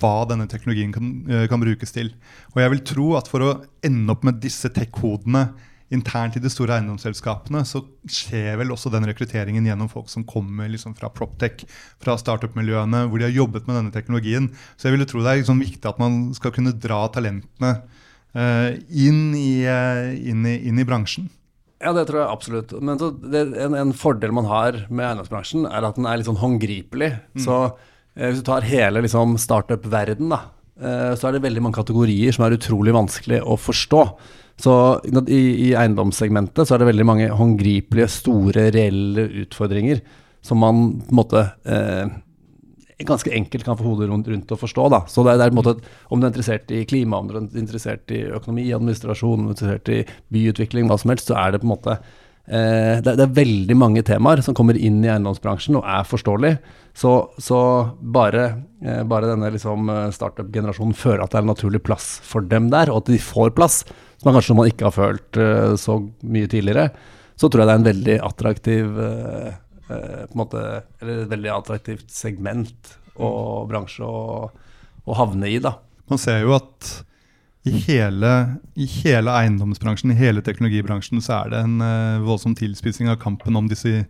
hva 0.00 0.16
denne 0.30 0.46
teknologien 0.50 0.92
kan, 0.94 1.08
eh, 1.28 1.46
kan 1.50 1.62
brukes 1.62 1.92
til. 1.92 2.12
Og 2.54 2.62
jeg 2.62 2.70
vil 2.70 2.84
tro 2.86 3.06
at 3.18 3.28
for 3.28 3.40
å 3.40 3.64
ende 3.82 4.12
opp 4.12 4.22
med 4.24 4.40
disse 4.40 4.70
tech-hodene 4.70 5.48
internt 5.90 6.36
i 6.36 6.42
de 6.42 6.50
store 6.50 6.78
eiendomsselskapene, 6.78 7.62
så 7.66 7.84
skjer 8.10 8.56
vel 8.58 8.72
også 8.74 8.90
den 8.90 9.06
rekrutteringen 9.06 9.66
gjennom 9.66 9.90
folk 9.90 10.08
som 10.10 10.24
kommer 10.26 10.68
liksom 10.68 10.96
fra 10.98 11.10
Proptech, 11.14 11.62
fra 12.02 12.16
startup-miljøene, 12.18 13.06
hvor 13.06 13.18
de 13.18 13.28
har 13.28 13.34
jobbet 13.34 13.68
med 13.68 13.76
denne 13.78 13.94
teknologien. 13.94 14.50
Så 14.76 14.88
jeg 14.88 14.96
ville 14.96 15.06
tro 15.06 15.22
det 15.22 15.30
er 15.30 15.42
liksom 15.42 15.62
viktig 15.62 15.86
at 15.86 15.98
man 16.02 16.34
skal 16.34 16.54
kunne 16.54 16.74
dra 16.74 17.06
talentene 17.14 17.70
eh, 17.70 18.02
inn, 18.36 19.34
i, 19.38 19.64
eh, 19.64 20.12
inn, 20.30 20.44
i, 20.48 20.58
inn 20.68 20.80
i 20.80 20.86
bransjen. 20.88 21.30
Ja, 21.82 21.92
det 21.92 22.06
tror 22.08 22.22
jeg 22.22 22.32
absolutt. 22.32 22.72
Men 22.80 23.00
så 23.00 23.10
det, 23.12 23.44
en, 23.60 23.76
en 23.76 23.92
fordel 23.96 24.32
man 24.34 24.48
har 24.48 24.78
med 24.88 25.04
eiendomsbransjen, 25.10 25.66
er 25.68 25.84
at 25.84 25.98
den 25.98 26.08
er 26.08 26.18
litt 26.18 26.28
sånn 26.28 26.40
håndgripelig. 26.40 27.12
Så 27.44 27.58
eh, 27.66 28.30
hvis 28.30 28.40
du 28.40 28.46
tar 28.48 28.66
hele 28.68 29.04
liksom, 29.04 29.36
startup-verden, 29.40 30.32
da, 30.32 30.40
eh, 30.80 31.12
så 31.18 31.28
er 31.28 31.36
det 31.36 31.44
veldig 31.44 31.66
mange 31.66 31.78
kategorier 31.78 32.36
som 32.36 32.46
er 32.46 32.56
utrolig 32.56 32.96
vanskelig 32.96 33.42
å 33.44 33.58
forstå. 33.60 34.02
Så 34.56 34.74
i, 35.28 35.42
i 35.68 35.72
eiendomssegmentet 35.76 36.64
så 36.64 36.76
er 36.76 36.80
det 36.80 36.92
veldig 36.94 37.08
mange 37.08 37.32
håndgripelige, 37.36 38.08
store, 38.08 38.70
reelle 38.72 39.26
utfordringer 39.44 40.00
som 40.46 40.62
man 40.62 40.86
på 41.02 41.12
en 41.12 41.18
måte 41.18 41.42
eh, 41.68 42.06
ganske 43.04 43.32
enkelt 43.34 43.64
kan 43.64 43.76
få 43.76 43.84
hodet 43.84 44.08
rundt, 44.08 44.28
rundt 44.28 44.52
å 44.52 44.56
forstå. 44.56 44.88
Da. 44.92 45.02
Så 45.10 45.24
det 45.24 45.34
er, 45.34 45.40
det 45.40 45.48
er 45.48 45.52
en 45.52 45.58
måte 45.58 45.74
at 45.76 45.88
Om 46.08 46.20
du 46.20 46.26
er 46.26 46.30
interessert 46.32 46.70
i 46.72 46.84
klima, 46.88 47.18
om 47.18 47.28
du 47.28 47.34
er 47.36 47.58
interessert 47.60 48.12
i 48.14 48.22
økonomi, 48.38 48.70
administrasjon, 48.72 49.44
er 49.44 49.56
interessert 49.56 49.90
i 49.92 49.98
byutvikling, 50.32 50.88
hva 50.88 50.96
som 51.00 51.12
helst, 51.12 51.28
så 51.28 51.36
er 51.40 51.52
det 51.52 51.60
på 51.60 51.68
en 51.68 51.74
måte 51.74 51.96
eh, 51.98 53.02
det, 53.02 53.10
er, 53.10 53.18
det 53.18 53.26
er 53.26 53.36
veldig 53.36 53.76
mange 53.76 54.04
temaer 54.06 54.40
som 54.44 54.56
kommer 54.56 54.78
inn 54.78 55.02
i 55.04 55.10
eiendomsbransjen 55.12 55.76
og 55.76 55.84
er 55.84 56.08
forståelig. 56.08 56.54
Så, 56.96 57.12
så 57.36 57.60
bare, 58.00 58.46
eh, 58.80 59.02
bare 59.04 59.28
denne 59.34 59.52
liksom, 59.52 59.92
eh, 59.92 60.08
startup-generasjonen 60.16 60.96
føler 60.96 61.26
at 61.26 61.34
det 61.34 61.42
er 61.42 61.44
en 61.44 61.52
naturlig 61.52 61.82
plass 61.84 62.08
for 62.24 62.48
dem 62.48 62.70
der, 62.72 62.88
og 62.88 63.04
at 63.04 63.12
de 63.12 63.20
får 63.20 63.52
plass, 63.58 63.82
som 64.16 64.32
er 64.32 64.38
kanskje 64.38 64.56
man 64.56 64.72
ikke 64.72 64.88
har 64.88 64.96
følt 64.96 65.42
eh, 65.42 65.76
så 65.76 66.00
mye 66.24 66.48
tidligere, 66.48 66.88
så 67.36 67.52
tror 67.52 67.62
jeg 67.62 67.68
det 67.68 67.74
er 67.74 67.82
en 67.82 67.90
veldig 67.90 68.18
attraktiv 68.24 69.00
eh, 69.04 69.54
på 69.86 69.98
en 69.98 70.38
måte, 70.38 70.62
eller 71.00 71.24
et 71.24 71.30
veldig 71.30 71.52
attraktivt 71.54 72.08
segment 72.10 72.96
og 73.16 73.68
bransje 73.70 74.04
å, 74.04 74.48
å 75.06 75.18
havne 75.18 75.48
i. 75.48 75.60
da. 75.62 75.76
Man 76.10 76.20
ser 76.20 76.42
jo 76.42 76.56
at 76.58 76.90
i 77.66 77.72
hele, 77.82 78.32
i 78.78 78.86
hele 79.00 79.32
eiendomsbransjen, 79.40 80.12
i 80.14 80.18
hele 80.18 80.42
teknologibransjen, 80.46 81.18
så 81.24 81.40
er 81.40 81.54
det 81.54 81.62
en 81.66 81.80
uh, 81.82 82.22
voldsom 82.22 82.54
tilspissing 82.58 83.10
av 83.10 83.18
kampen 83.22 83.58
om 83.58 83.66
disse, 83.70 84.04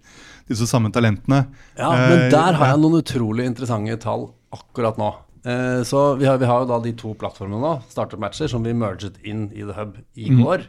disse 0.51 0.69
samme 0.69 0.91
talentene. 0.93 1.47
Ja, 1.79 1.93
men 1.95 2.27
Eh, 2.27 2.33
der 2.35 2.59
har 2.59 2.75
jeg 2.75 2.83
noen 2.83 3.01
utrolig 3.01 3.47
interessante 3.49 3.97
tall 4.03 4.29
akkurat 4.53 5.01
nå. 5.01 5.09
Eh, 5.47 5.81
så 5.89 6.05
vi 6.21 6.29
har, 6.29 6.37
vi 6.43 6.49
har 6.51 6.65
jo 6.65 6.69
da 6.69 6.83
de 6.85 6.93
to 7.01 7.15
plattformene 7.17 7.63
nå, 7.63 7.73
startup-matcher, 7.93 8.51
som 8.53 8.67
vi 8.67 8.77
merget 8.77 9.17
inn 9.25 9.47
i 9.55 9.65
The 9.65 9.77
Hub 9.79 9.97
i 10.21 10.29
går. 10.37 10.69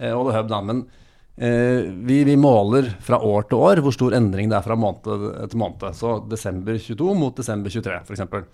Eh, 0.00 0.10
og 0.10 0.26
The 0.26 0.38
Hub 0.40 0.50
da, 0.50 0.62
men 0.66 0.82
eh, 0.82 1.04
vi, 1.36 2.16
vi 2.24 2.34
måler 2.40 2.86
fra 3.04 3.18
år 3.20 3.44
til 3.50 3.60
år 3.60 3.80
hvor 3.84 3.92
stor 3.92 4.14
endring 4.16 4.48
det 4.48 4.56
er 4.56 4.64
fra 4.64 4.76
måned 4.80 5.50
til 5.52 5.60
måned. 5.60 5.84
Så 5.98 6.14
desember 6.30 6.78
22 6.80 7.16
mot 7.20 7.36
desember 7.36 7.74
23, 7.74 7.98
f.eks. 8.06 8.46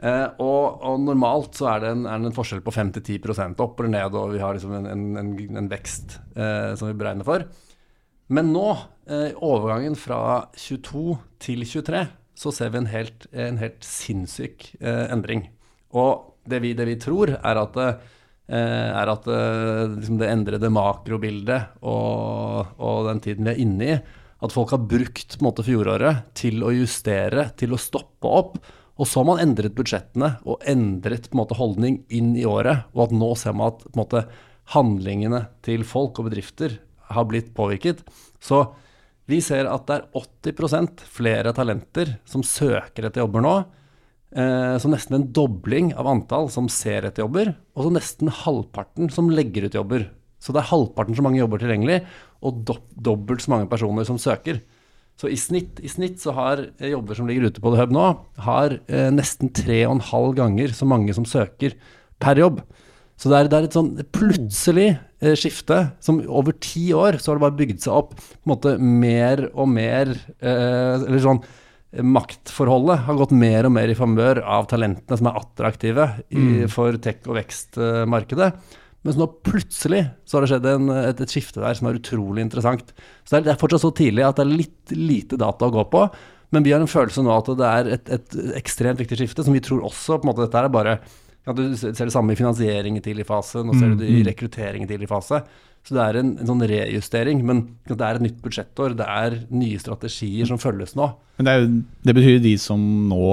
Eh, 0.00 0.26
og, 0.40 0.80
og 0.80 1.02
normalt 1.04 1.58
så 1.58 1.66
er 1.74 1.82
det 1.82 1.90
en, 1.92 2.06
er 2.08 2.20
det 2.22 2.30
en 2.30 2.36
forskjell 2.36 2.62
på 2.64 2.72
5-10% 2.72 3.58
opp 3.60 3.80
eller 3.80 3.92
ned, 3.92 4.16
og 4.16 4.32
vi 4.32 4.40
har 4.40 4.56
liksom 4.56 4.72
en, 4.78 4.86
en, 5.20 5.34
en, 5.60 5.68
vekst 5.68 6.16
eh, 6.32 6.72
som 6.80 6.88
vi 6.88 6.96
beregner 6.96 7.26
for. 7.28 7.44
Men 8.32 8.52
nå, 8.54 8.64
eh, 9.10 9.36
overgangen 9.44 9.98
fra 10.00 10.46
22 10.56 11.18
til 11.42 11.66
23, 11.68 12.06
så 12.40 12.52
ser 12.56 12.72
vi 12.72 12.80
en 12.80 12.88
helt, 12.88 13.26
helt 13.34 13.84
sinnssyk 13.84 14.70
eh, 14.80 15.04
endring. 15.12 15.50
Og 15.92 16.30
det 16.48 16.62
vi, 16.64 16.72
det 16.78 16.88
vi 16.88 16.96
tror, 17.02 17.34
er 17.36 17.60
at, 17.60 17.76
eh, 17.76 18.16
er 18.56 19.12
at 19.12 19.28
eh, 19.30 19.84
liksom 19.94 20.18
det 20.20 20.30
endrede 20.30 20.72
makrobildet 20.74 21.80
og, 21.86 22.74
og 22.80 23.06
den 23.06 23.22
tiden 23.24 23.46
vi 23.46 23.52
er 23.54 23.62
inne 23.62 23.88
i, 23.88 23.96
at 24.40 24.54
folk 24.54 24.72
har 24.74 24.84
brukt 24.88 25.36
måte, 25.44 25.64
fjoråret 25.66 26.30
til 26.38 26.62
å 26.64 26.72
justere, 26.72 27.50
til 27.60 27.76
å 27.76 27.80
stoppe 27.80 28.28
opp. 28.28 28.60
Og 29.00 29.08
så 29.08 29.20
har 29.20 29.28
man 29.28 29.40
endret 29.42 29.76
budsjettene 29.76 30.34
og 30.48 30.64
endret 30.68 31.28
måte, 31.36 31.56
holdning 31.56 32.02
inn 32.12 32.32
i 32.36 32.46
året. 32.48 32.86
Og 32.96 33.06
at 33.06 33.16
nå 33.16 33.30
ser 33.36 33.56
man 33.56 33.74
at 33.74 33.84
måte, 33.96 34.24
handlingene 34.70 35.44
til 35.66 35.82
folk 35.88 36.20
og 36.20 36.28
bedrifter 36.28 36.76
har 37.10 37.26
blitt 37.28 37.50
påvirket. 37.56 38.04
Så 38.40 38.62
vi 39.30 39.40
ser 39.44 39.68
at 39.70 39.86
det 39.88 39.96
er 39.98 40.08
80% 40.54 41.04
flere 41.10 41.52
talenter 41.56 42.16
som 42.28 42.44
søker 42.46 43.08
etter 43.08 43.24
jobber 43.24 43.44
nå. 43.44 43.54
Eh, 44.30 44.76
så 44.78 44.86
nesten 44.90 45.16
en 45.16 45.28
dobling 45.34 45.90
av 45.98 46.06
antall 46.06 46.46
som 46.54 46.68
ser 46.70 47.06
etter 47.08 47.24
jobber, 47.24 47.54
og 47.74 47.86
så 47.86 47.94
nesten 47.96 48.30
halvparten 48.30 49.10
som 49.10 49.30
legger 49.32 49.66
ut 49.66 49.78
jobber. 49.78 50.06
Så 50.40 50.54
det 50.54 50.62
er 50.62 50.70
halvparten 50.70 51.16
så 51.18 51.24
mange 51.26 51.40
jobber 51.40 51.60
tilgjengelig, 51.60 52.04
og 52.40 52.60
do 52.68 52.76
dobbelt 52.94 53.42
så 53.42 53.56
mange 53.56 53.68
personer 53.70 54.06
som 54.06 54.20
søker. 54.22 54.62
Så 55.18 55.28
i 55.28 55.36
snitt, 55.36 55.82
i 55.82 55.90
snitt 55.90 56.22
så 56.22 56.32
har 56.36 56.62
eh, 56.78 56.92
jobber 56.92 57.18
som 57.18 57.26
ligger 57.28 57.50
ute 57.50 57.62
på 57.62 57.72
The 57.74 57.82
Hub 57.82 57.96
nå, 57.96 58.06
har 58.46 58.78
eh, 58.86 59.10
nesten 59.12 59.50
tre 59.56 59.82
og 59.88 59.98
en 59.98 60.06
halv 60.12 60.36
ganger 60.38 60.76
så 60.78 60.86
mange 60.88 61.16
som 61.16 61.26
søker 61.28 61.74
per 62.22 62.38
jobb. 62.38 62.62
Så 63.20 63.28
det 63.28 63.36
er, 63.36 63.48
det 63.50 63.58
er 63.58 63.66
et 63.66 63.74
sånn 63.76 63.90
plutselig 64.16 64.90
skifte 65.36 65.76
som 66.00 66.22
over 66.24 66.54
ti 66.56 66.86
år 66.96 67.18
så 67.20 67.28
har 67.28 67.36
det 67.36 67.42
bare 67.42 67.58
bygd 67.58 67.82
seg 67.82 67.92
opp 67.92 68.14
på 68.16 68.46
en 68.46 68.52
måte 68.54 68.70
mer 68.80 69.42
og 69.50 69.68
mer 69.68 70.14
Eller 70.40 71.20
sånn 71.20 71.42
Maktforholdet 71.90 73.02
har 73.08 73.16
gått 73.18 73.32
mer 73.34 73.66
og 73.66 73.72
mer 73.74 73.90
i 73.90 73.96
favør 73.98 74.44
av 74.46 74.68
talentene 74.70 75.16
som 75.18 75.26
er 75.26 75.40
attraktive 75.40 76.06
i, 76.30 76.44
for 76.70 76.94
tech- 77.02 77.26
og 77.26 77.34
vekstmarkedet. 77.40 78.50
Mens 79.06 79.16
nå 79.16 79.26
plutselig 79.46 80.04
så 80.28 80.36
har 80.36 80.44
det 80.44 80.50
skjedd 80.52 80.68
en, 80.70 80.90
et, 80.92 81.22
et 81.24 81.32
skifte 81.32 81.62
der 81.62 81.74
som 81.74 81.88
er 81.88 81.96
utrolig 81.98 82.44
interessant. 82.44 82.92
Så 83.24 83.32
det 83.32 83.38
er, 83.40 83.46
det 83.48 83.54
er 83.54 83.62
fortsatt 83.62 83.82
så 83.86 83.90
tidlig 83.96 84.26
at 84.26 84.38
det 84.38 84.44
er 84.44 84.52
litt 84.60 84.94
lite 84.94 85.40
data 85.40 85.66
å 85.66 85.74
gå 85.74 85.86
på. 85.90 86.04
Men 86.54 86.66
vi 86.66 86.74
har 86.74 86.82
en 86.82 86.90
følelse 86.90 87.24
nå 87.24 87.32
at 87.32 87.50
det 87.58 87.70
er 87.70 87.90
et, 87.96 88.12
et 88.18 88.38
ekstremt 88.60 89.00
viktig 89.00 89.18
skifte, 89.22 89.46
som 89.46 89.56
vi 89.56 89.62
tror 89.64 89.86
også 89.88 90.18
på 90.18 90.26
en 90.26 90.32
måte 90.32 90.44
Dette 90.44 90.62
er 90.62 90.72
bare 90.74 90.94
ja, 91.00 91.54
Du 91.56 91.64
ser 91.78 91.96
det 91.96 92.12
samme 92.12 92.34
i 92.34 92.38
finansiering 92.38 92.98
i 92.98 93.02
tidlig 93.02 93.26
fase, 93.26 93.64
nå 93.64 93.74
ser 93.78 93.94
du 93.94 94.02
det 94.02 94.10
i 94.12 94.22
rekruttering 94.26 94.84
i 94.84 94.90
tidlig 94.90 95.08
fase. 95.10 95.40
Så 95.86 95.94
det 95.96 96.02
er 96.04 96.16
en, 96.20 96.34
en 96.38 96.46
sånn 96.46 96.60
rejustering, 96.68 97.38
men 97.48 97.60
det 97.88 97.96
er 98.04 98.18
et 98.18 98.22
nytt 98.26 98.40
budsjettår. 98.44 98.92
Det 98.98 99.06
er 99.08 99.36
nye 99.50 99.78
strategier 99.80 100.46
som 100.46 100.58
følges 100.60 100.92
nå. 100.98 101.06
Men 101.40 101.46
det, 101.48 101.54
jo- 101.56 101.70
det 102.06 102.14
betyr 102.18 102.40
de 102.44 102.52
som 102.60 102.82
nå 103.08 103.30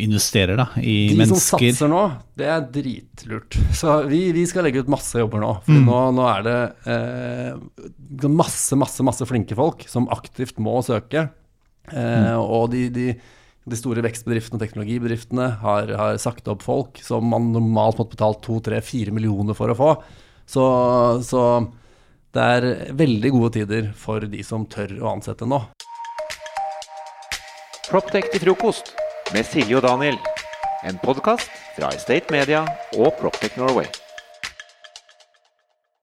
investerer 0.00 0.56
da, 0.58 0.64
i 0.80 0.94
De 1.12 1.26
som 1.28 1.36
satser 1.44 1.90
nå, 1.92 2.00
det 2.40 2.48
er 2.48 2.64
dritlurt. 2.72 3.58
Så 3.76 3.98
vi, 4.08 4.22
vi 4.32 4.46
skal 4.48 4.64
legge 4.66 4.80
ut 4.82 4.88
masse 4.90 5.20
jobber 5.20 5.44
nå. 5.44 5.50
For 5.66 5.84
nå, 5.90 5.98
nå 6.16 6.24
er 6.32 6.46
det 6.48 6.56
eh, 6.94 8.30
masse, 8.32 8.78
masse, 8.80 9.04
masse 9.06 9.28
flinke 9.28 9.58
folk 9.58 9.84
som 9.92 10.08
aktivt 10.16 10.56
må 10.62 10.78
søke. 10.86 11.28
Eh, 11.92 12.32
Og 12.40 12.70
de, 12.72 12.86
de, 12.96 13.06
de 13.70 13.76
store 13.78 14.02
vekstbedriftene 14.08 14.56
og 14.56 14.64
teknologibedriftene 14.64 15.50
har, 15.60 15.92
har 16.00 16.16
sagt 16.22 16.48
opp 16.50 16.64
folk 16.64 16.98
som 17.04 17.28
man 17.28 17.52
normalt 17.54 18.00
måtte 18.00 18.16
betalt 18.16 18.40
to, 18.48 18.56
tre, 18.64 18.80
fire 18.80 19.12
millioner 19.14 19.54
for 19.58 19.68
å 19.70 19.76
få. 19.78 19.92
Så, 20.50 20.64
så 21.28 21.44
det 22.36 22.42
er 22.56 22.66
veldig 22.94 23.30
gode 23.34 23.52
tider 23.58 23.88
for 23.98 24.26
de 24.30 24.42
som 24.46 24.66
tør 24.70 24.94
å 25.02 25.14
ansette 25.16 25.48
nå. 25.48 25.58
Proptech 27.90 28.28
til 28.30 28.44
frokost 28.44 28.92
med 29.34 29.48
Silje 29.48 29.80
og 29.80 29.86
Daniel. 29.88 30.20
En 30.86 31.00
podkast 31.02 31.50
fra 31.74 31.90
Estate 31.96 32.30
Media 32.30 32.62
og 32.94 33.16
Proptech 33.18 33.58
Norway. 33.58 33.90